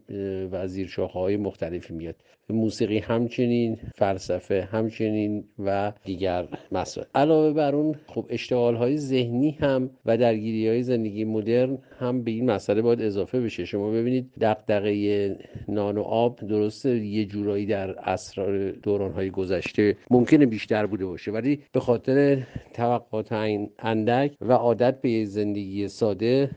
[0.53, 2.17] و زیر شاخه های مختلفی میاد.
[2.51, 7.07] موسیقی همچنین فلسفه همچنین و دیگر مسائل.
[7.15, 12.31] علاوه بر اون خب اشتغال های ذهنی هم و درگیری های زندگی مدرن هم به
[12.31, 13.65] این مسئله باید اضافه بشه.
[13.65, 15.37] شما ببینید دقدقه
[15.69, 21.31] نان و آب درسته یه جورایی در اسرار دوران های گذشته ممکنه بیشتر بوده باشه
[21.31, 23.33] ولی به خاطر توقعات
[23.79, 26.51] اندک و عادت به زندگی ساده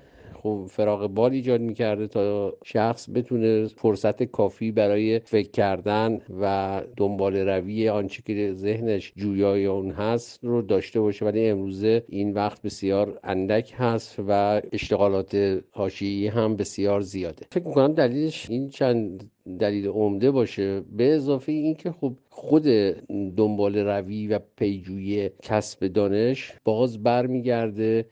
[0.43, 7.35] خب فراغ بال ایجاد می‌کرده تا شخص بتونه فرصت کافی برای فکر کردن و دنبال
[7.35, 11.25] روی آنچه که ذهنش جویای اون هست رو داشته باشه.
[11.25, 17.45] ولی امروزه این وقت بسیار اندک هست و اشتغالات حاشیه‌ای هم بسیار زیاده.
[17.51, 20.81] فکر می‌کنم دلیلش این چند دلیل عمده باشه.
[20.81, 22.63] به اضافه اینکه خب خود
[23.37, 28.05] دنبال روی و پیجوی کسب دانش باز برمیگرده.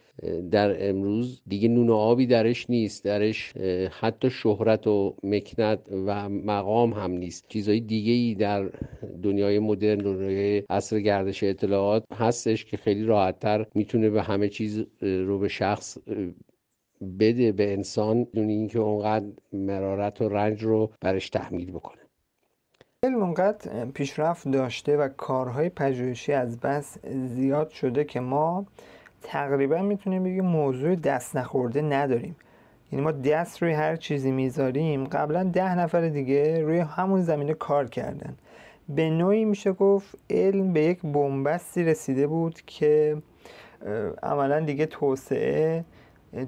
[0.52, 3.06] در امروز دیگه نون و آبی درش نیست.
[3.06, 3.54] درش
[4.00, 7.46] حتی شهرت و مکنت و مقام هم نیست.
[7.50, 8.70] چیزهای دیگه ای در
[9.24, 15.39] دنیای مدرن دنیای عصر گردش اطلاعات هستش که خیلی راحتتر می‌تونه به همه چیز رو
[15.39, 15.98] به شخص
[17.20, 22.02] بده به انسان دون اینکه اونقدر مرارت و رنج رو برش تحمیل بکنه.
[23.04, 28.66] علم اونقدر پیشرفت داشته و کارهای پژوهشی از بس زیاد شده که ما
[29.22, 32.36] تقریبا می‌تونیم بگیم موضوع دست نخورده نداریم.
[32.92, 35.04] یعنی ما دست روی هر چیزی می‌ذاریم.
[35.04, 38.36] قبلا ده نفر دیگه روی همون زمینه کار کردن.
[38.90, 43.18] به نوعی میشه گفت علم به یک بنبستی رسیده بود که
[44.24, 45.86] عملا دیگه توسعه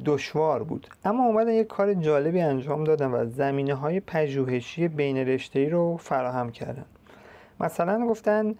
[0.05, 0.87] دشوار بود.
[1.05, 6.51] اما اومدن یک کار جالبی انجام دادن و زمینه های پژوهشی بین رشته رو فراهم
[6.51, 6.85] کردن.
[7.59, 8.55] مثلا گفتن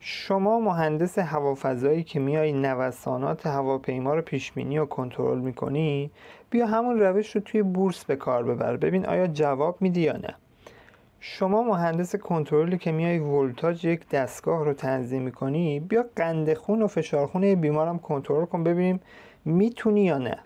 [0.00, 6.10] شما مهندس هوافضایی که میای نوسانات هواپیما رو پیش بینی و کنترل می‌کنی
[6.50, 8.76] بیا همون روش رو توی بورس به کار ببر.
[8.76, 10.34] ببین آیا جواب میدی یا نه.
[11.20, 16.86] شما مهندس کنترلی که میای ولتاژ یک دستگاه رو تنظیم می‌کنی بیا قند خون و
[16.86, 19.00] فشار خون بیمارم کنترل کن ببینیم
[19.44, 20.38] می‌تونی یا نه.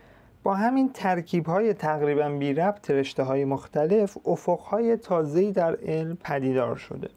[0.46, 6.16] با همین ترکیب های تقریبا بی ربط رشته های مختلف افق های تازه‌ای در علم
[6.24, 7.08] پدیدار شده.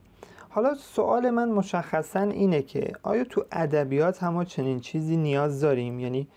[0.50, 6.28] حالا سوال من مشخصا اینه که آیا تو ادبیات هم چنین چیزی نیاز داریم؟ یعنی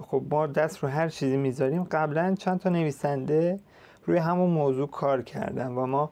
[0.00, 1.84] خب ما دست رو هر چیزی می‌ذاریم.
[1.84, 3.58] قبلا چند تا نویسنده
[4.06, 6.10] روی همون موضوع کار کردن و ما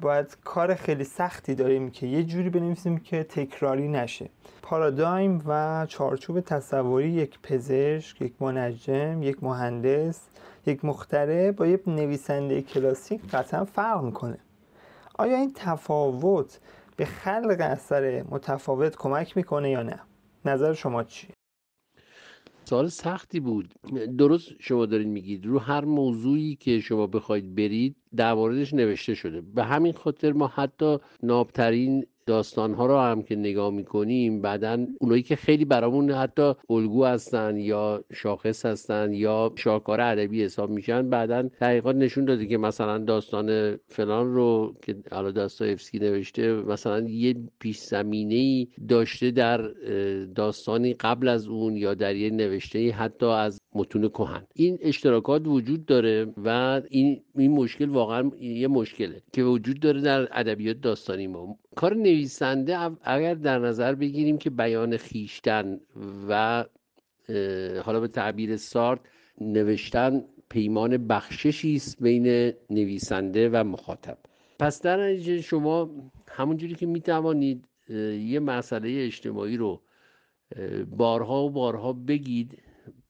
[0.00, 4.30] باید کار خیلی سختی داریم که یه جوری بنویسیم که تکراری نشه
[4.62, 10.20] پارادایم و چارچوب تصوری یک پزشک، یک منجم، یک مهندس،
[10.66, 14.38] یک مختره با یک نویسنده کلاسیک قطعا فرق می‌کنه
[15.18, 16.60] آیا این تفاوت
[16.96, 20.00] به خلق اثر متفاوت کمک می‌کنه یا نه؟
[20.44, 21.30] نظر شما چیه؟
[22.64, 23.74] سوال سختی بود
[24.18, 29.40] درست شما دارین میگید رو هر موضوعی که شما بخواید برید در موردش نوشته شده.
[29.40, 35.22] به همین خاطر ما حتی نابترین داستان ها رو هم که نگاه می‌کنیم بعدا اونایی
[35.22, 41.48] که خیلی برامون حتی الگو هستن یا شاخص هستن یا شاهکار ادبی حساب میشن بعدا
[41.60, 47.78] تحقیقات نشون داده که مثلا داستان فلان رو که حالا داستایفسکی نوشته مثلا یه پیش
[47.78, 49.58] زمینه ای داشته در
[50.34, 54.46] داستانی قبل از اون یا در یه نوشته حتی از متون کهن.
[54.54, 60.28] این اشتراکات وجود داره و این این مشکل واقعا یه مشکله که وجود داره در
[60.32, 61.58] ادبیات داستانی ما.
[61.76, 65.80] کار نویسنده اگر در نظر بگیریم که بیان خیشتن
[66.28, 66.64] و
[67.84, 69.00] حالا به تعبیر سارت
[69.40, 74.18] نوشتن پیمان بخششی است بین نویسنده و مخاطب.
[74.58, 75.90] پس در نتیجه شما
[76.28, 77.64] همونجوری که می‌توانید
[78.24, 79.82] یه مسئله اجتماعی رو
[80.96, 82.62] بارها و بارها بگید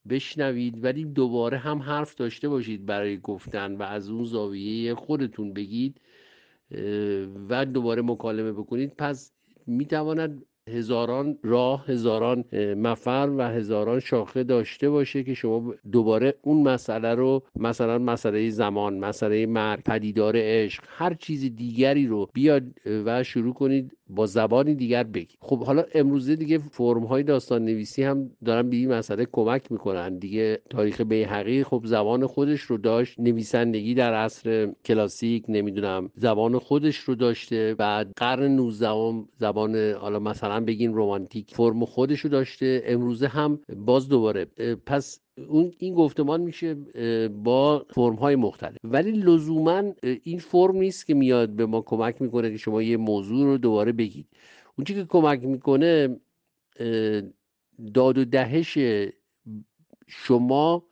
[0.09, 6.01] بشنوید ولی دوباره هم حرف داشته باشید برای گفتن و از اون زاویه خودتون بگید
[7.49, 8.93] و دوباره مکالمه بکنید.
[8.97, 9.31] پس
[9.67, 12.43] می‌تواند هزاران راه هزاران
[12.77, 18.99] مفر و هزاران شاخه داشته باشه که شما دوباره اون مسئله رو مثلا مسئله زمان
[18.99, 25.03] مسئله مرگ پدیدار عشق هر چیز دیگری رو بیاد و شروع کنید با زبانی دیگر
[25.03, 25.35] بگی.
[25.41, 30.17] خب حالا امروزه دیگه فرم های داستان نویسی هم دارن به این مسئله کمک می‌کنن.
[30.17, 33.19] دیگه تاریخ بیهقی خب زبان خودش رو داشت.
[33.19, 37.75] نویسندگی در عصر کلاسیک نمی‌دونم زبان خودش رو داشته.
[37.77, 42.81] بعد قرن 19 زبان حالا مثلا بگین رومانتیک فرم خودش رو داشته.
[42.85, 44.45] امروزه هم باز دوباره.
[44.85, 46.75] پس اون این گفتمان میشه
[47.27, 48.77] با فرم های مختلف.
[48.83, 49.83] ولی لزوما
[50.23, 53.91] این فرم نیست که میاد به ما کمک می‌کنه که شما یه موضوع رو دوباره
[53.91, 54.27] بگید.
[54.77, 56.19] اون که کمک می‌کنه
[57.93, 58.77] داد و دهش
[60.07, 60.83] شما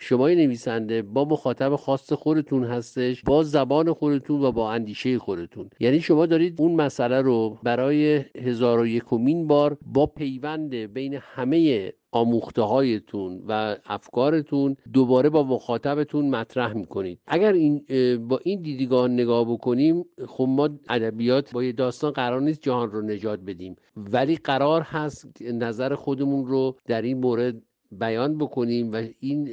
[0.00, 5.70] شما نویسنده با مخاطب خاص خودتون هستش با زبان خودتون و با اندیشه خودتون.
[5.80, 11.92] یعنی شما دارید اون مسئله رو برای هزار و یکمین بار با پیوند بین همه
[12.12, 17.20] آموخته هایتون و افکارتون دوباره با مخاطبتون مطرح می‌کنید.
[17.26, 17.84] اگر این
[18.28, 23.02] با این دیدگاه نگاه بکنیم خب ما ادبیات با یه داستان قرار نیست جهان رو
[23.02, 23.76] نجات بدیم.
[23.96, 29.48] ولی قرار هست نظر خودمون رو در این مورد بیان بکنیم و این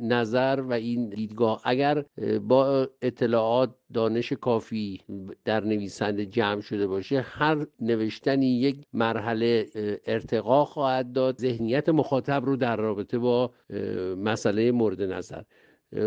[0.00, 2.04] نظر و این دیدگاه اگر
[2.48, 5.00] با اطلاعات دانش کافی
[5.44, 9.66] در نویسنده جمع شده باشه هر نوشتنی یک مرحله
[10.06, 13.52] ارتقا خواهد داد ذهنیت مخاطب رو در رابطه با
[14.16, 15.42] مسئله مورد نظر.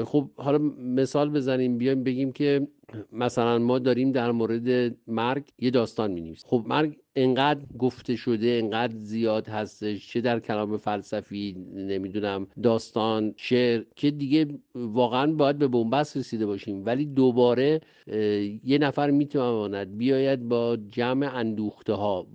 [0.05, 2.67] خب حالا مثال بزنیم بیایم بگیم که
[3.11, 8.95] مثلا ما داریم در مورد مرگ یه داستان می خب مرگ انقدر گفته شده انقدر
[9.01, 16.17] زیاد هستش چه در کلام فلسفی نمی‌دونم داستان شعر که دیگه واقعا باید به بنبست
[16.17, 16.85] رسیده باشیم.
[16.85, 17.81] ولی دوباره
[18.63, 22.27] یه نفر می‌تواند بیاید با جمع اندوخته ها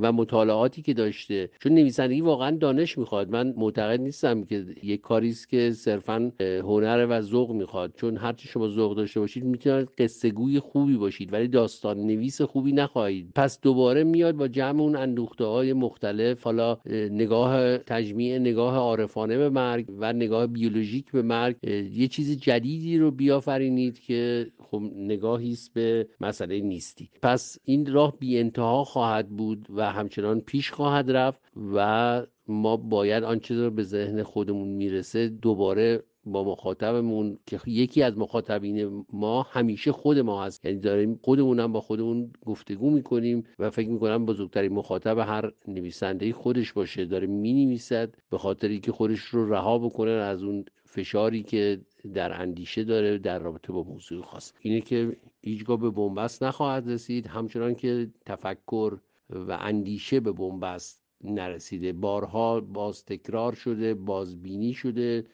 [0.00, 1.50] و مطالعاتی که داشته.
[1.60, 3.30] چون نویسندگی واقعا دانش می‌خواد.
[3.30, 7.92] من معتقد نیستم که یه کاری است که صرفا هنر و ذوق می‌خواد.
[7.96, 11.32] چون هرچی شما ذوق داشته باشید می‌تونید قصه گوی خوبی باشید.
[11.32, 13.30] ولی داستان نویس خوبی نخواهید.
[13.34, 16.78] پس دوباره میاد با جمع اون اندوخته های مختلف حالا
[17.10, 21.56] نگاه تجمیع نگاه عارفانه به مرگ و نگاه بیولوژیک به مرگ
[21.92, 27.10] یه چیز جدیدی رو بیافرینید که خب نگاهی است به مسئله نیستی.
[27.22, 31.40] پس این راه بی انتها خواهد بود و همچنان پیش خواهد رفت
[31.74, 38.18] و ما باید آنچه رو به ذهن خودمون می‌رسه دوباره با مخاطبمون که یکی از
[38.18, 40.64] مخاطبین ما همیشه خود ما هست.
[40.64, 46.32] یعنی داریم خودمون هم با خودمون گفتگو می‌کنیم و فکر می‌کنم بزرگترین مخاطب هر نویسنده
[46.32, 47.04] خودش باشه.
[47.04, 51.80] داره می‌نویسد به خاطر که خودش رو رها بکنه از اون فشاری که
[52.14, 54.52] در اندیشه داره در رابطه با موضوع خاص.
[54.60, 57.26] اینه که هیچگاه به بنبست نخواهد رسید.
[57.26, 58.98] همچنان که تفکر
[59.30, 61.92] و اندیشه به بنبست نرسیده.
[61.92, 65.26] بارها باز تکرار شده بازبینی شده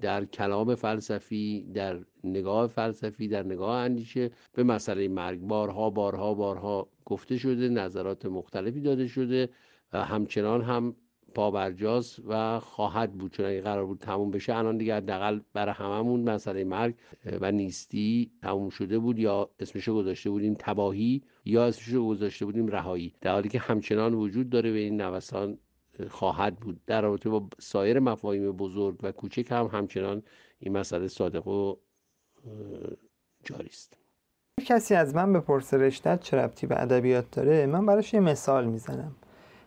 [0.00, 5.40] در کلام فلسفی در نگاه فلسفی در نگاه اندیشه به مسئله مرگ.
[5.40, 9.48] بارها بارها بارها گفته شده نظرات مختلفی داده شده
[9.92, 10.94] همچنان هم
[11.34, 13.32] پابرجاست و خواهد بود.
[13.32, 16.94] چون اگه قرار بود تموم بشه الان دیگه حداقل برای هممون مسئله مرگ
[17.40, 21.22] و نیستی تموم شده بود یا اسمشو گذاشته بودیم تباهی.
[21.44, 23.14] یا اسمشو گذاشته بودیم رهایی.
[23.20, 25.58] در حالی که همچنان وجود داره به این نوسان
[26.08, 26.80] خواهد بود.
[26.86, 30.22] در رابطه با سایر مفاهیم بزرگ و کوچک هم همچنان
[30.58, 31.76] این مسئله صادق و
[33.44, 33.96] جاری است.
[34.66, 39.16] کسی از من به رشتت چه ربطی به ادبیات داره من براش یه مثال می‌زنم.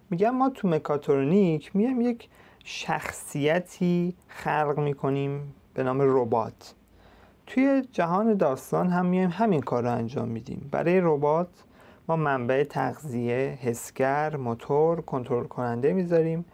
[0.10, 2.30] میگم ما تو مکاترونیک میایم یک
[2.64, 6.76] شخصیتی خلق می‌کنیم به نام ربات.
[7.48, 10.70] توی جهان داستان هم میایم همین کار رو انجام میدیم.
[10.72, 11.48] برای ربات
[12.08, 16.46] ما منبع تغذیه، حسگر، موتور، کنترل کننده می‌ذاریم.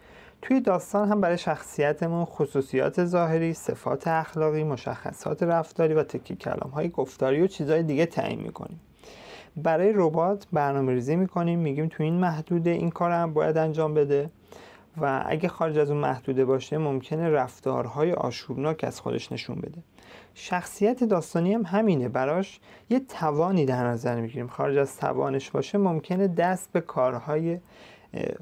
[0.42, 6.88] توی داستان هم برای شخصیتمون خصوصیات ظاهری، صفات اخلاقی، مشخصات رفتاری و تکی کلام های
[6.88, 8.80] گفتاری و چیزهای دیگه تعیین می‌کنیم.
[9.56, 14.30] برای ربات برنامه ریزی می‌کنیم میگیم تو این محدوده این کار هم باید انجام بده
[15.00, 19.78] و اگه خارج از اون محدوده باشه ممکنه رفتارهای آشوبناک از خودش نشون بده.
[20.34, 22.08] شخصیت داستانی هم همینه.
[22.08, 24.48] براش یه توانی در نظر می‌گیریم.
[24.48, 27.58] خارج از توانش باشه ممکنه دست به کارهای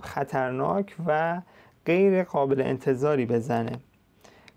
[0.02, 1.40] خطرناک و
[1.86, 3.72] غیر قابل انتظاری بزنه.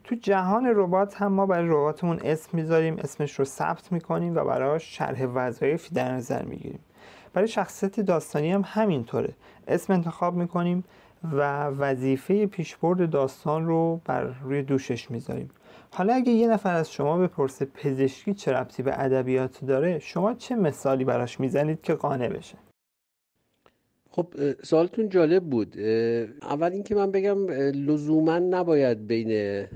[0.03, 2.97] تو جهان ربات هم ما برای رباتمون اسم می‌ذاریم.
[2.97, 6.79] اسمش رو ثبت می‌کنیم و براش شرح وظایفی در نظر می‌گیریم.
[7.33, 9.33] برای شخصیت داستانی هم همینطوره.
[9.67, 10.83] اسم انتخاب می‌کنیم
[11.23, 15.49] و وظیفه پیشبرد داستان رو بر روی دوشش می‌ذاریم.
[15.93, 20.55] حالا اگه یه نفر از شما بپرسه پزشکی چه ربطی به ادبیات داره شما چه
[20.55, 22.57] مثالی براش می‌زنید که قانع بشه؟
[24.09, 24.33] خب
[24.63, 25.79] سوالتون جالب بود.
[26.41, 27.47] اول اینکه من بگم
[27.89, 29.31] لزوما نباید بین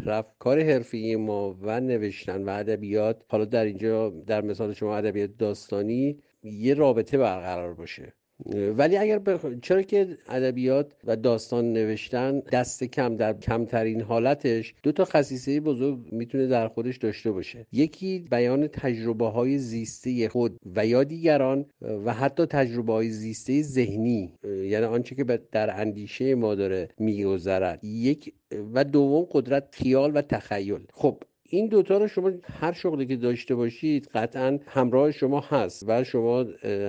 [0.05, 5.29] رفت کار حرفی ما و نوشتن و ادبیات حالا در اینجا در مثال شما ادبیات
[5.37, 8.13] داستانی یه رابطه برقرار باشه.
[8.77, 9.45] ولی اگر بخ...
[9.61, 15.99] چرا که ادبیات و داستان نوشتن دست کم در کمترین حالتش دو تا خصیصه بزرگ
[16.11, 17.65] می‌تونه در خودش داشته باشه.
[17.71, 24.33] یکی بیان تجربه های زیسته خود و یا دیگران و حتی تجربه های زیسته ذهنی
[24.43, 27.83] یعنی آنچه که در اندیشه ما داره میگذرد.
[27.83, 28.33] یک
[28.73, 30.83] و دوم قدرت خیال و تخیل.
[30.93, 36.03] خب این دوتا رو شما هر شغلی که داشته باشید قطعا همراه شما هست و
[36.03, 36.45] شما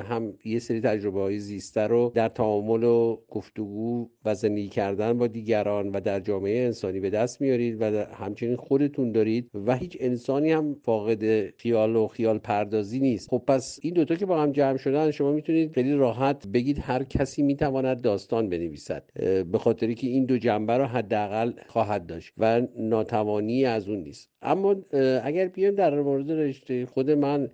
[0.09, 5.27] هم یه سری تجربه های زیسته رو در تعامل و گفتگو و زندگی کردن با
[5.27, 10.53] دیگران و در جامعه انسانی به دست میارید و همچنین خودتون دارید و هیچ انسانی
[10.53, 13.31] هم فاقد خیال و خیال پردازی نیست.
[13.31, 17.05] خب پس این دوتا که با هم جمع شدن شما می‌تونید خیلی راحت بگید هر
[17.05, 19.05] کسی می‌تواند داستان بنویسد
[19.53, 24.31] به خاطری که این دو جنبه رو حداقل خواهد داشت و ناتوانی از اون نیست.
[24.47, 24.77] اما
[25.23, 27.51] اگر بیایم در مورد رشته خود من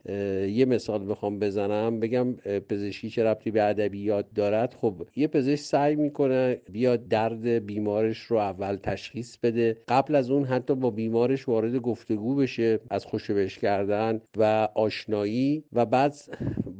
[0.49, 2.01] یه مثال بخوام بزنم.
[2.01, 2.33] بگم
[2.69, 8.37] پزشکی چه ربطی به ادبیات دارد؟ خب یه پزشک سعی می‌کنه بیاد درد بیمارش رو
[8.37, 9.77] اول تشخیص بده.
[9.89, 15.87] قبل از اون حتی با بیمارش وارد گفتگو بشه از خوشبش کردن و آشنایی و
[15.87, 16.15] بعد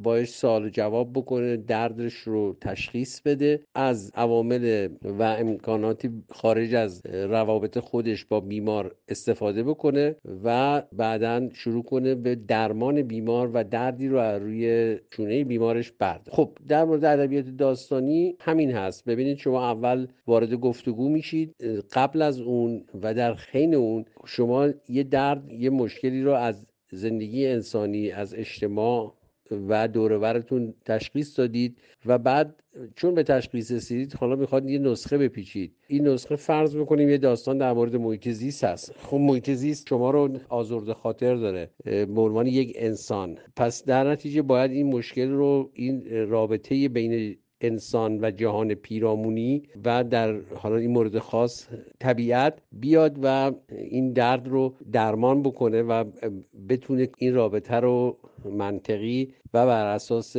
[0.03, 3.61] باش سوال جواب بکنه دردش رو تشخیص بده.
[3.75, 11.83] از عوامل و امکاناتی خارج از روابط خودش با بیمار استفاده بکنه و بعدا شروع
[11.83, 17.05] کنه به درمان بیمار و دردی رو از روی چونه بیمارش برد خب در مورد
[17.05, 19.05] ادبیات داستانی همین هست.
[19.05, 21.55] ببینید شما اول وارد گفتگو میشید
[21.93, 27.47] قبل از اون و در خین اون شما یه درد یه مشکلی رو از زندگی
[27.47, 29.15] انسانی از اجتماع
[29.69, 32.63] و دورورتون تشخیص دادید و بعد
[32.97, 35.73] چون به تشخیص رسیدید حالا می‌خواد یه نسخه بپیچید.
[35.87, 38.93] این نسخه فرض بکنیم یه داستان در مورد محیط زیست هست.
[38.99, 43.39] خب محیط زیست شما رو آزرده خاطر داره به یک انسان.
[43.57, 50.05] پس در نتیجه باید این مشکل رو این رابطه بین انسان و جهان پیرامونی و
[50.05, 51.69] در حالا این مورد خاص
[52.01, 56.05] طبیعت بیاد و این درد رو درمان بکنه و
[56.69, 60.37] بتونه این رابطه رو منطقی و بر اساس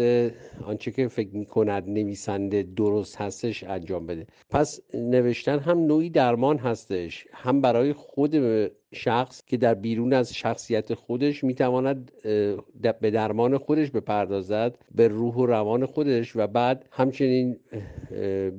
[0.63, 4.27] آنچه که فکر می کند نویسنده درست هستش انجام بده.
[4.49, 7.27] پس نوشتن هم نوعی درمان هستش.
[7.33, 8.35] هم برای خود
[8.95, 12.11] شخص که در بیرون از شخصیت خودش می‌تواند
[13.01, 17.57] به درمان خودش بپردازد به روح و روان خودش و بعد همچنین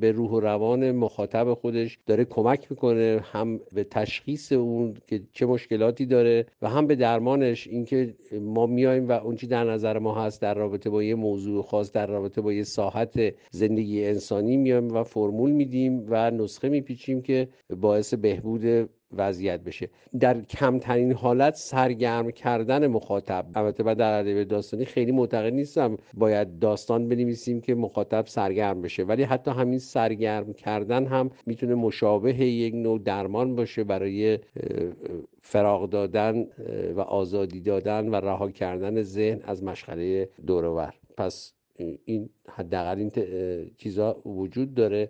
[0.01, 5.47] به روح و روان مخاطب خودش داره کمک می‌کنه هم به تشخیص اون که چه
[5.47, 7.67] مشکلاتی داره و هم به درمانش.
[7.67, 11.93] اینکه ما میایم و چی در نظر ما هست در رابطه با یه موضوع خاص
[11.93, 17.49] در رابطه با یه ساحت زندگی انسانی میایم و فرمول میدیم و نسخه میپیچیم که
[17.81, 19.89] باعث بهبود وضعیت بشه.
[20.21, 23.47] در کمترین حالت سرگرم کردن مخاطب.
[23.55, 25.97] البته بعد در ادبیات داستانی خیلی معتقد نیستم.
[26.15, 29.05] باید داستان بنویسیم که مخاطب سرگرم بشه.
[29.05, 34.39] ولی حتی همین سرگرم کردن هم می‌تونه مشابه یک نوع درمان باشه برای
[35.43, 36.47] فراغ دادن
[36.97, 41.53] و آزادی دادن و رها کردن ذهن از مشغله دورور پس
[42.05, 43.13] این حداقل این
[43.77, 45.09] چیزا وجود داره.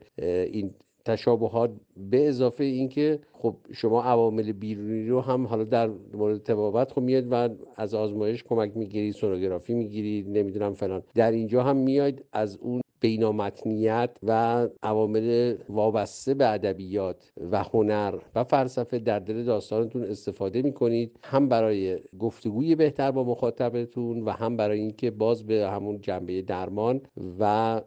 [0.53, 0.75] این
[1.05, 7.01] تشابهات به اضافه اینکه خب شما عوامل بیرونی رو هم حالا در مورد تبابت خب
[7.01, 11.03] میاد و از آزمایش کمک می‌گیرید سونوگرافی می‌گیرید نمی‌دونم فلان.
[11.15, 18.45] در اینجا هم میاید از اون بینامتنیت و عوامل وابسته به ادبیات و هنر و
[18.45, 21.19] فلسفه در دل داستانتون استفاده می‌کنید.
[21.23, 27.01] هم برای گفتگوی بهتر با مخاطبتون و هم برای اینکه باز به همون جنبه درمان
[27.39, 27.81] و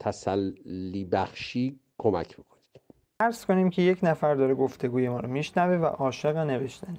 [0.00, 2.53] تسلی بخشی کمک بکنید.
[3.20, 6.98] ارز کنیم که یک نفر داره گفتگوی ما رو میشنوه و عاشق نوشتنه.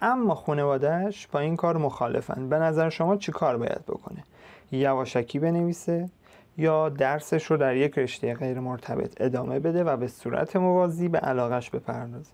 [0.00, 2.48] اما خانوادهش با این کار مخالفن.
[2.48, 4.24] به نظر شما چی کار باید بکنه؟
[4.72, 6.08] یواشکی بنویسه
[6.56, 11.18] یا درسش رو در یک رشته غیر مرتبط ادامه بده و به صورت موازی به
[11.18, 12.32] علاقش بپردازه؟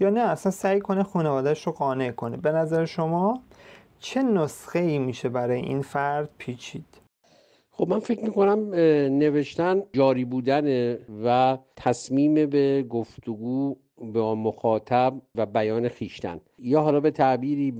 [0.00, 2.36] یا نه اصلا سعی کنه خانوادهش رو قانع کنه.
[2.36, 3.40] به نظر شما
[4.00, 6.99] چه نسخه ای میشه برای این فرد پیچید؟
[7.80, 8.74] خب من فکر می‌کنم
[9.18, 13.76] نوشتن جاری بودن و تصمیم به گفتگو
[14.14, 16.40] با مخاطب و بیان خیشتن.
[16.58, 17.74] یا حالا به تعبیری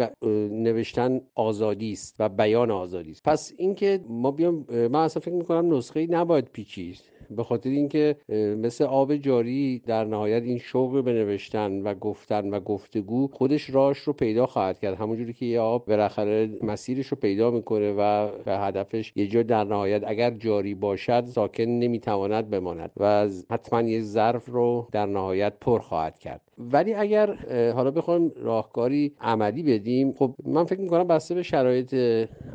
[0.53, 3.23] نوشتن آزادی است و بیان آزادی است.
[3.23, 7.01] پس اینکه ما بیام من اصلا فکر می‌کنم نسخه نباید پیچید.
[7.31, 8.17] به خاطر اینکه
[8.59, 13.99] مثل آب جاری در نهایت این شوق به نوشتن و گفتن و گفتگو خودش راش
[13.99, 14.95] رو پیدا خواهد کرد.
[14.95, 20.03] همونجوری که یه آب بالاخره مسیرش رو پیدا می‌کنه و هدفش یه جا در نهایت
[20.07, 26.19] اگر جاری باشد ساکن نمی‌تواند بماند و حتما یه ظرف رو در نهایت پر خواهد
[26.19, 26.41] کرد.
[26.59, 27.35] ولی اگر
[27.73, 31.95] حالا بخوایم راهکاری عملی بدیم خب من فکر می‌کنم بسته به شرایط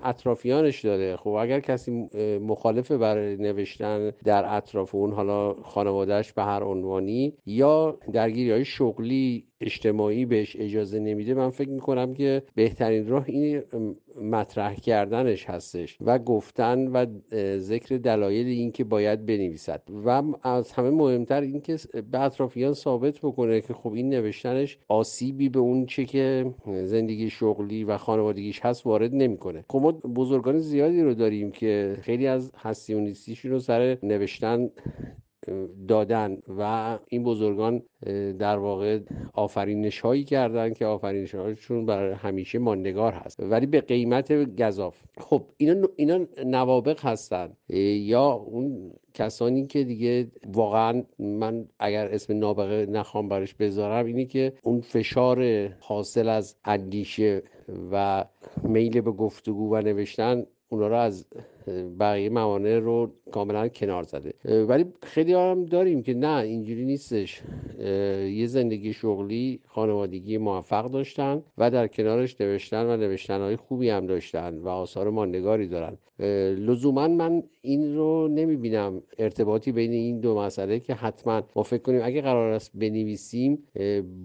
[0.04, 1.16] اطرافیانش داره.
[1.16, 2.10] خب اگر کسی
[2.42, 9.46] مخالف برای نوشتن در اطراف اون حالا خانوادهش به هر عنوانی یا درگیری های شغلی
[9.62, 13.62] اجتماعی بهش اجازه نمیده من فکر می‌کنم که بهترین راه این
[14.22, 17.06] مطرح کردنش هستش و گفتن و
[17.58, 19.84] ذکر دلایل اینکه باید بنویسد.
[20.06, 21.78] و از همه مهمتر اینکه
[22.12, 26.54] به اطرافیان ثابت بکنه که خب این نوشتنش آسیبی به اون چه که
[26.84, 29.66] زندگی شغلی و خانوادگیش هست وارد نمی‌کنه.
[29.70, 34.70] خب ما بزرگان زیادی رو داریم که خیلی از هستی و رو سر نوشتن
[35.88, 37.84] دادن و این بزرگان
[38.40, 39.00] در واقع
[39.34, 43.40] آفرینش هایی کردن که آفرینش هاشون برای همیشه ماندگار هست.
[43.40, 44.98] ولی به قیمت گذاف.
[45.18, 47.50] خب اینا, اینا نوابق هستن.
[47.70, 54.54] یا اون کسانی که دیگه واقعا من اگر اسم نابغه نخوام برش بذارم اینه که
[54.64, 57.44] اون فشار حاصل از اندیشه
[57.92, 58.26] و
[58.64, 61.26] میل به گفتگو و نوشتن اونا رو از
[62.00, 64.34] بقیه موانع رو کاملا کنار زده.
[64.66, 67.42] ولی خیلی هم داریم که نه اینجوری نیستش.
[68.34, 74.06] یه زندگی شغلی خانوادگی موفق داشتن و در کنارش نوشتن و نوشتن های خوبی هم
[74.06, 75.98] داشتن و آثار ماندگاری دارن.
[76.60, 82.02] لزوما من این رو نمی‌بینم ارتباطی بین این دو مسئله که حتما ما فکر کنیم
[82.04, 83.64] اگه قرار است بنویسیم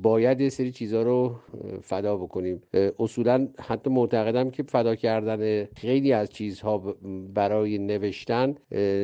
[0.02, 1.34] باید یه سری چیزها رو
[1.82, 2.62] فدا بکنیم.
[2.98, 6.96] اصولا حتی معتقدم که فدا کردن خیلی از چیزها
[7.34, 8.54] برای نوشتن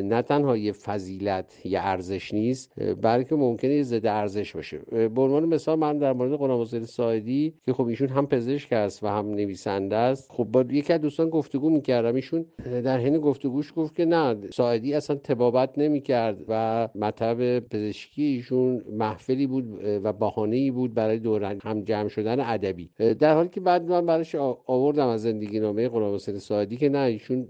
[0.05, 2.73] نه تنها یه فضیلت یه ارزش نیست
[3.03, 4.79] بلکه ممکنه ضد ارزش باشه.
[4.91, 9.05] به عنوان مثال من در مورد غلام حسین ساعدی که خب ایشون هم پزشک است
[9.05, 12.15] و هم نویسنده است خب با یکی از دوستان گفتگو می‌کردم.
[12.15, 18.83] ایشون در حین گفتگوش گفت که نه ساعدی اصلا تبابت نمی‌کرد و مطب پزشکی ایشون
[18.93, 19.65] محفلی بود
[20.05, 22.91] و بهانه بود برای دوران هم جمع شدن ادبی.
[23.19, 24.35] در حالی که بعد من براش
[24.67, 27.47] آوردم از زندگی نامه غلام حسین ساعدی که نه ایشون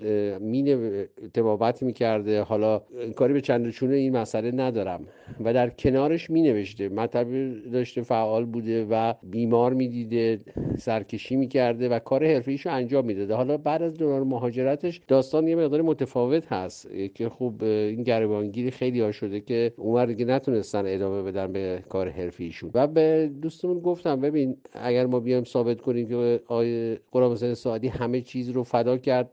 [0.74, 2.42] مینه تبابت می‌کرده.
[2.42, 2.82] حالا
[3.16, 5.00] کاری به چند چونه این مسئله ندارم.
[5.44, 7.26] و در کنارش می نوشته مطب
[7.72, 10.40] داشته فعال بوده و بیمار می‌دیده
[10.78, 13.34] سرکشی می‌کرده و کار حرفه انجام می‌داده.
[13.34, 16.88] حالا بعد از دوران مهاجرتش داستان یه مقدار متفاوت هست.
[17.14, 22.08] که خوب این گریبانگیری خیلی ها شده که اونور دیگه نتونستن ادامه بدن به کار
[22.08, 27.32] حرفه ایشون و به دوستمون گفتم ببین اگر ما بیایم ثابت کنیم که آقای قرام
[27.32, 29.30] حسین همه چیز رو فدا کرد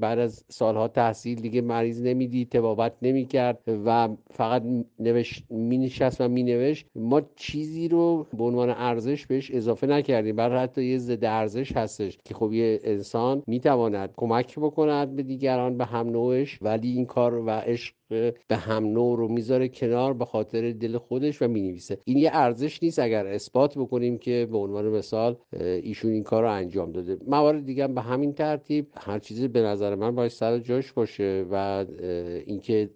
[0.00, 4.62] بعد از سالها تحصیل دیگه مریض نمی‌دید تبابت نمی‌کرد و فقط
[4.98, 10.36] نوشت می نشست و می نوشت ما چیزی رو به عنوان ارزش بهش اضافه نکردیم.
[10.36, 15.78] برای حتی یه ضد ارزش هستش که خب یه انسان می‌تواند کمک بکند به دیگران
[15.78, 17.94] به هم نوعش ولی این کار و عشق
[18.48, 21.98] به هم نوع رو می‌ذاره کنار به خاطر دل خودش و می‌نویسه.
[22.04, 25.36] این یه ارزش نیست اگر اثبات بکنیم که به عنوان مثال
[25.82, 27.16] ایشون این کار رو انجام داده.
[27.26, 31.84] موارد دیگه به همین ترتیب هر چیزی به نظر من باید سر جاش باشه و
[32.46, 32.90] اینکه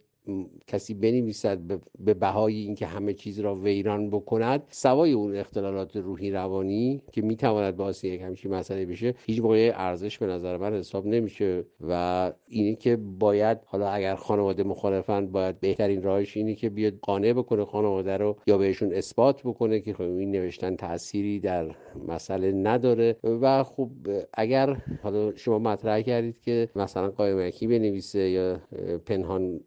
[0.67, 1.59] کسی بنویسد
[1.99, 7.77] به بهای اینکه همه چیز را ویران بکند سوای اون اختلالات روحی روانی که می‌تواند
[7.77, 11.65] باعث یک همچین مسئله بشه هیچ موقع ارزش به نظر من حساب نمیشه.
[11.89, 17.33] و اینه که باید حالا اگر خانواده مخالفن باید بهترین راهش اینه که بیاد قانع
[17.33, 21.77] بکنه خانواده رو یا بهشون اثبات بکنه که خب این نوشتن تأثیری در
[22.09, 23.17] مسئله نداره.
[23.25, 23.91] و خب
[24.35, 28.61] اگر حالا شما مطرح کردید که مثلا قایمکی بنویسه یا
[29.07, 29.61] پنهان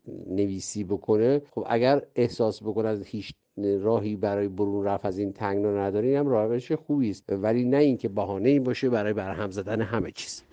[0.47, 3.33] نویسی بکنه خب اگر احساس بکنه از هیچ
[3.81, 7.23] راهی برای برون رفت از این تنگنا نداره این هم روش خوبی است.
[7.29, 10.43] ولی نه اینکه بهانه این باشه برای برهم زدن همه چیز.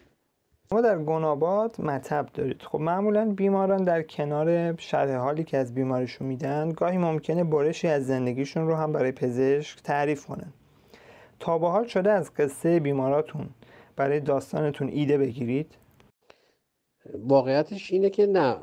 [0.73, 2.63] ما در گناباد مطب دارید.
[2.63, 8.07] خب معمولا بیماران در کنار شرح حالی که از بیمارشون میدن گاهی ممکنه برشی از
[8.07, 10.53] زندگیشون رو هم برای پزشک تعریف کنن.
[11.41, 13.49] تا به حال شده از قصه بیماراتون.
[13.97, 15.75] برای داستانتون ایده بگیرید.
[17.13, 18.57] واقعیتش اینه که نه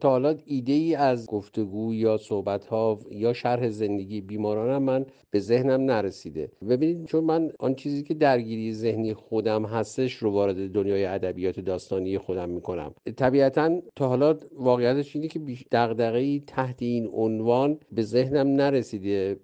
[0.00, 5.38] تا حالا ایده ای از گفتگو یا صحبت ها یا شرح زندگی بیمارانم من به
[5.38, 6.50] ذهنم نرسیده.
[6.68, 12.18] ببینید چون من آن چیزی که درگیری ذهنی خودم هستش رو وارد دنیای ادبیات داستانی
[12.18, 12.94] خودم می‌کنم.
[13.16, 15.40] طبیعتا تا حالا واقعیتش اینه که
[15.72, 19.36] دغدغه تحت این عنوان به ذهنم نرسیده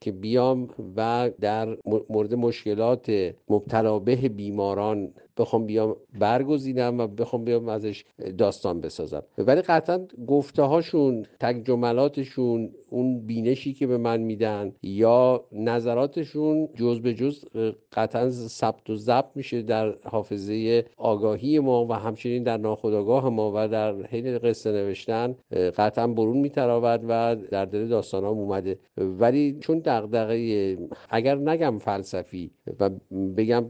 [0.00, 1.76] که بیام و در
[2.08, 8.04] مورد مشکلات مبتلا به بیماران بخوام بیام برگزینم و بخوام بیام ازش
[8.38, 9.22] داستان بسازم.
[9.38, 17.00] ولی قطعا گفته هاشون تک جملاتشون اون بینشی که به من میدن یا نظراتشون جز
[17.00, 17.44] به جز
[17.92, 23.68] قطعا ثبت و ضبط میشه در حافظه آگاهی ما و همچنین در ناخودآگاه ما و
[23.68, 28.78] در حین قصه نوشتن قطعا برون میتراود و در دل داستان ها اومده.
[28.96, 30.78] ولی چون دغدغه
[31.10, 32.90] اگر نگم فلسفی و
[33.36, 33.64] بگم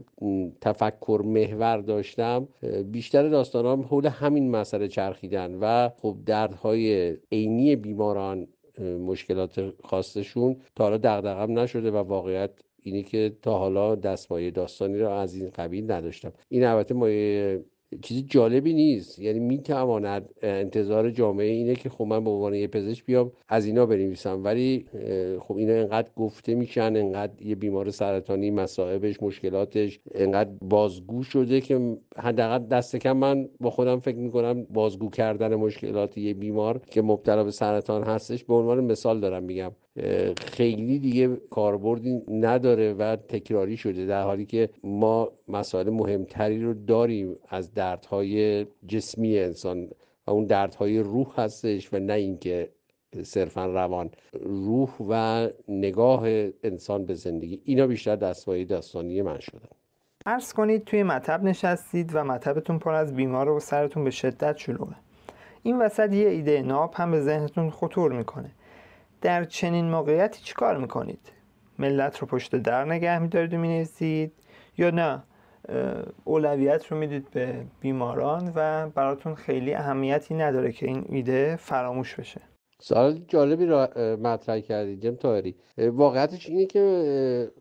[0.61, 2.47] تفکر محور داشتم
[2.91, 8.47] بیشتر داستانام حول همین مسئله چرخیدن و خب دردهای عینی بیماران
[8.81, 12.51] مشکلات خاصشون تا حالا دغدغم نشده و واقعیت
[12.83, 16.33] اینی که تا حالا دستمایه داستانی را از این قبیل نداشتم.
[16.49, 17.63] این البته مایه
[18.01, 19.19] چیزی جالبی نیست.
[19.19, 23.85] یعنی می‌تواند انتظار جامعه اینه که خب من به عنوان یه پزشک بیام از اینا
[23.85, 24.43] بنویسم.
[24.43, 24.85] ولی
[25.39, 31.97] خب اینا انقدر گفته میشن انقدر یه بیمار سرطانی مصائبش مشکلاتش انقدر بازگو شده که
[32.17, 37.43] حداقل دست کم من با خودم فکر می‌کنم بازگو کردن مشکلات یه بیمار که مبتلا
[37.43, 39.71] به سرطان هستش به عنوان مثال دارم میگم.
[40.45, 47.35] خیلی دیگه کاربردی نداره و تکراری شده در حالی که ما مسائل مهمتری رو داریم
[47.49, 49.89] از دردهای جسمی انسان
[50.27, 52.69] و اون دردهای روح هستش و نه اینکه
[53.23, 54.09] صرفا روان.
[54.43, 56.23] روح و نگاه
[56.63, 59.69] انسان به زندگی اینا بیشتر دستمایه داستانی من شدن
[60.25, 64.95] ارز کنید توی مطب نشستید و مطبتون پر از بیمار و سرتون به شدت شلوغه.
[65.63, 68.51] این وسط یه ایده ناب هم به ذهنتون خطور می‌کنه.
[69.21, 71.31] در چنین موقعیتی چیکار می‌کنید؟
[71.79, 74.33] ملت رو پشت در نگه میدارید و می‌نویسید؟
[74.77, 75.23] یا نه
[76.23, 82.41] اولویت رو می‌دید به بیماران و براتون خیلی اهمیتی نداره که این ایده فراموش بشه؟
[82.81, 83.89] سوال جالبی را
[84.21, 87.51] مطرح کردید جم تاهری واقعیتش اینه که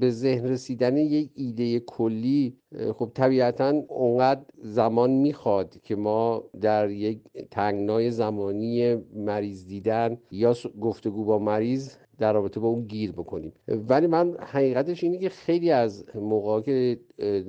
[0.00, 2.56] به ذهن رسیدن یک ایده کلی
[2.94, 7.20] خب طبیعتا اونقدر زمان می‌خواد که ما در یک
[7.50, 13.52] تنگنای زمانی مریض دیدن یا گفتگو با مریض در رابطه با اون گیر بکنیم.
[13.68, 17.00] ولی من حقیقتش اینه که خیلی از موقع که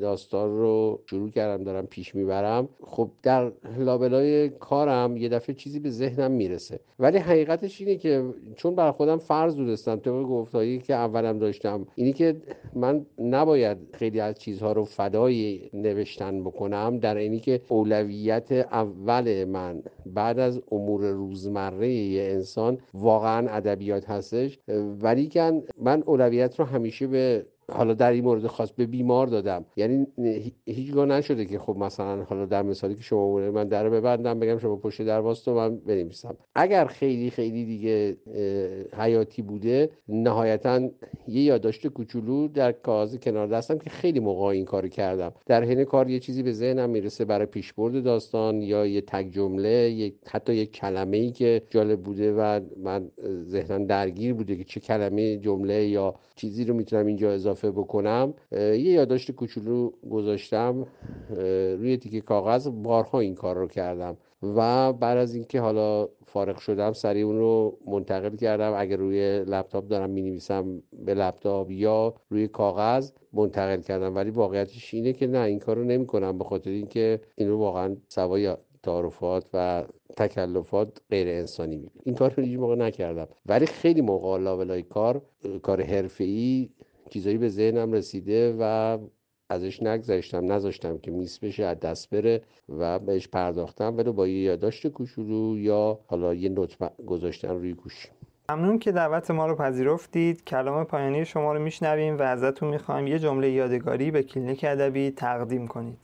[0.02, 2.70] داستان رو شروع کردم دارم پیش می‌برم.
[2.84, 6.80] خب در لابلای کارم یه دفعه چیزی به ذهنم می‌رسه.
[7.00, 8.24] ولی حقیقتش اینه که
[8.56, 12.36] چون بر خودم فرض دونستم طبق گفتایی که اولم داشتم اینی که
[12.74, 19.84] من نباید خیلی از چیزها رو فدای نوشتن بکنم در اینی که اولویت اول من
[20.06, 24.60] بعد از امور روزمره یه انسان واقعا ادبیات هستش.
[25.02, 25.30] ولی
[25.82, 29.66] من اولویت رو همیشه به حالا در این مورد خاص به بیمار دادم.
[29.76, 30.08] یعنی
[30.66, 34.58] هیچگاه نشده که خب مثلا حالا در مثالی که شما بوده من در ببندم بگم
[34.58, 36.38] شما پشت در و من بنویسم.
[36.56, 38.18] اگر خیلی خیلی دیگه
[38.98, 40.90] حیاتی بوده نهایتا
[41.28, 45.32] یه یادداشت کوچولو در کاغذ کنار دستم که خیلی موقع این کارو کردم.
[45.46, 50.12] در حین کار یه چیزی به ذهنم می‌رسه برای پیشبرد داستان یا یه تک جمله
[50.26, 53.12] حتی یه کلمه ای که جالب بوده و من
[53.48, 58.78] ذهنم درگیر بوده که چه کلمه جمله یا چیزی رو می‌تونم اینجا اضافه بکنم یه
[58.80, 60.88] یادداشت کوچولو گذاشتم
[61.78, 66.94] روی تیکه کاغذ بارها این کار رو کردم و بعد از اینکه حالا فارغ شدم
[66.94, 68.74] سریع اون رو منتقل کردم.
[68.78, 74.16] اگر روی لپتاپ دارم می نویسم به لپتاپ یا روی کاغذ منتقل کردم.
[74.16, 77.58] ولی واقعیتش اینه که نه این کار رو نمی کنم به خاطر اینکه این رو
[77.58, 79.84] واقعا سوای تعارفات و
[80.18, 83.28] تکلفات غیر انسانی می این کار رو هیچ موقع نکردم.
[83.46, 85.22] ولی خیلی موقع لابلای کار
[85.62, 86.70] کار حرفه‌ای
[87.10, 88.98] چیزایی به ذهنم رسیده و
[89.50, 93.98] ازش نگذشتم نذاشتم که miss بشه از دست بره و بهش پرداختم.
[93.98, 98.10] ولی با یه یادداشت کوچولو یا حالا یه note گذاشتن روی گوشی
[98.50, 100.44] ممنون که دعوت ما رو پذیرفتید.
[100.44, 105.68] کلام پایانی شما رو میشنویم و ازتون می‌خوایم یه جمله یادگاری به کلینیک ادبی تقدیم
[105.68, 105.98] کنید.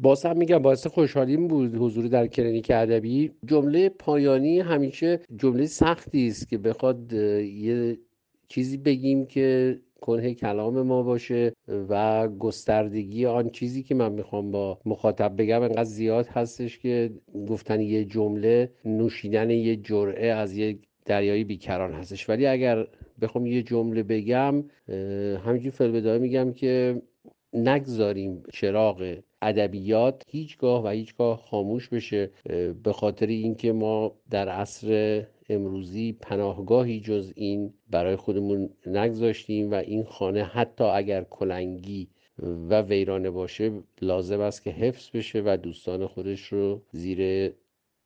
[0.00, 3.32] باز هم میگم باعث خوشحالیم بود حضور در کلینیک ادبی.
[3.44, 7.98] جمله پایانی همیشه جمله سختی است که بخواد یه
[8.48, 11.52] چیزی بگیم که کنه کلام ما باشه
[11.88, 17.10] و گستردگی آن چیزی که من می‌خوام با مخاطب بگم انقدر زیاد هستش که
[17.48, 22.28] گفتن یه جمله نوشیدن یه جرعه از یه دریایی بیکران هستش.
[22.28, 22.86] ولی اگر
[23.20, 24.64] بخوام یه جمله بگم
[25.46, 27.02] همینجور فلبدای میگم که
[27.52, 32.30] نگذاریم چراغ ادبیات هیچگاه و هیچگاه خاموش بشه
[32.82, 40.04] به خاطر اینکه ما در عصر امروزی پناهگاهی جز این برای خودمون نگذاشتیم و این
[40.04, 42.08] خانه حتی اگر کلنگی
[42.42, 43.72] و ویرانه باشه
[44.02, 47.52] لازم است که حفظ بشه و دوستان خودش رو زیر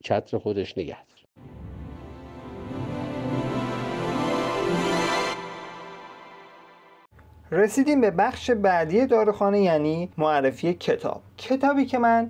[0.03, 0.97] چتر خودش نگه
[7.53, 11.21] رسیدیم به بخش بعدی داروخانه یعنی معرفی کتاب.
[11.37, 12.29] کتابی که من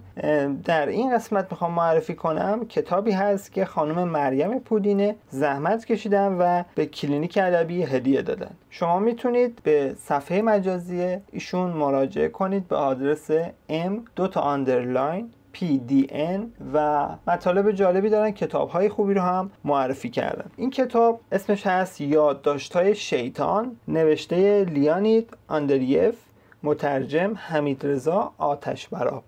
[0.65, 6.63] در این قسمت می‌خوام معرفی کنم کتابی هست که خانم مریم پودینه زحمت کشیدن و
[6.75, 8.51] به کلینیک ادبی هدیه دادن.
[8.69, 13.31] شما می‌تونید به صفحه مجازی ایشون مراجعه کنید به آدرس
[13.69, 16.41] m دو underline PDN
[16.73, 20.51] و مطالب جالبی دارن کتاب های خوبی رو هم معرفی کردن.
[20.55, 26.15] این کتاب اسمش هست یادداشت های شیطان نوشته لیانید آندریف
[26.63, 29.23] مترجم حمید رضا آتش براب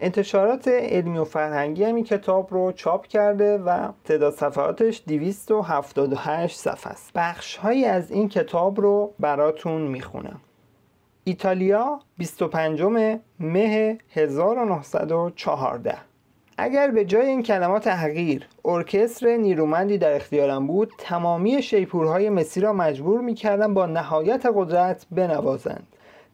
[0.00, 6.92] انتشارات علمی و فرهنگی هم این کتاب رو چاپ کرده و تعداد صفحاتش 278 صفحه
[6.92, 7.10] است.
[7.14, 10.40] بخش هایی از این کتاب رو براتون می‌خونم.
[11.24, 12.82] ایتالیا 25
[13.40, 15.98] مه 1914
[16.58, 22.72] اگر به جای این کلمات حقیر ارکستر نیرومندی در اختیارم بود تمامی شیپورهای مسی را
[22.72, 25.86] مجبور می کردم با نهایت قدرت بنوازند.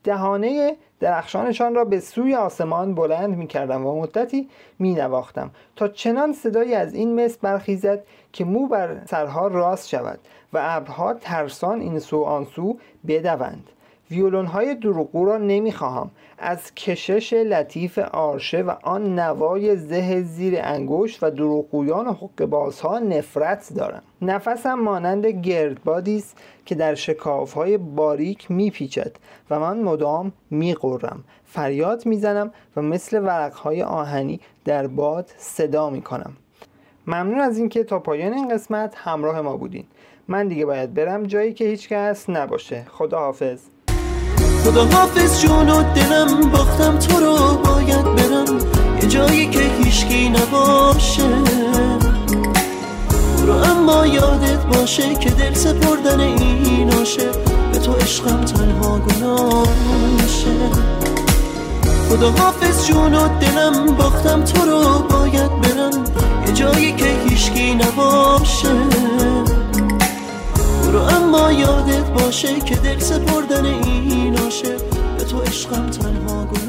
[0.04, 6.32] دهانه درخشانشان را به سوی آسمان بلند می کردم و مدتی می نواختم تا چنان
[6.32, 10.18] صدایی از این مصر برخیزد که مو بر سرها راست شود
[10.52, 13.70] و ابرها ترسان این سو آن سو بدوند.
[14.10, 16.10] ویولون های دروغگو را نمی‌خواهم.
[16.38, 22.98] از کشش لطیف آرشه و آن نوای زه زیر انگشت و دروغگویان و حق بازها
[22.98, 24.02] نفرت دارم.
[24.22, 26.36] نفسم مانند گردبادی است
[26.66, 29.16] که در شکاف های باریک میپیچد
[29.50, 36.32] و من مدام میقرم فریاد می‌زنم و مثل ورق های آهنی در باد صدا می‌کنم.
[37.06, 39.84] ممنون از اینکه تا پایان این قسمت همراه ما بودین.
[40.28, 42.84] من دیگه باید برم جایی که هیچ کس نباشه.
[42.90, 43.60] خدا حافظ
[44.68, 46.98] خدا حافظ جون و دلم باختم.
[46.98, 48.58] تو رو باید برم
[49.02, 51.28] یه جایی که هیچکی نباشه.
[53.38, 57.30] برو اما یادت باشه که دل سپردن این آشه.
[57.72, 60.56] به تو عشقم تنها گناشه
[62.08, 64.44] خدا حافظ جون و دلم باختم.
[64.44, 66.04] تو رو باید برم
[66.46, 68.68] یه جایی که هیچکی نباشه.
[70.88, 74.80] برو اما یادت باشه که دل سپردن این عاشق.
[75.18, 76.67] به تو عشقم تنها گناه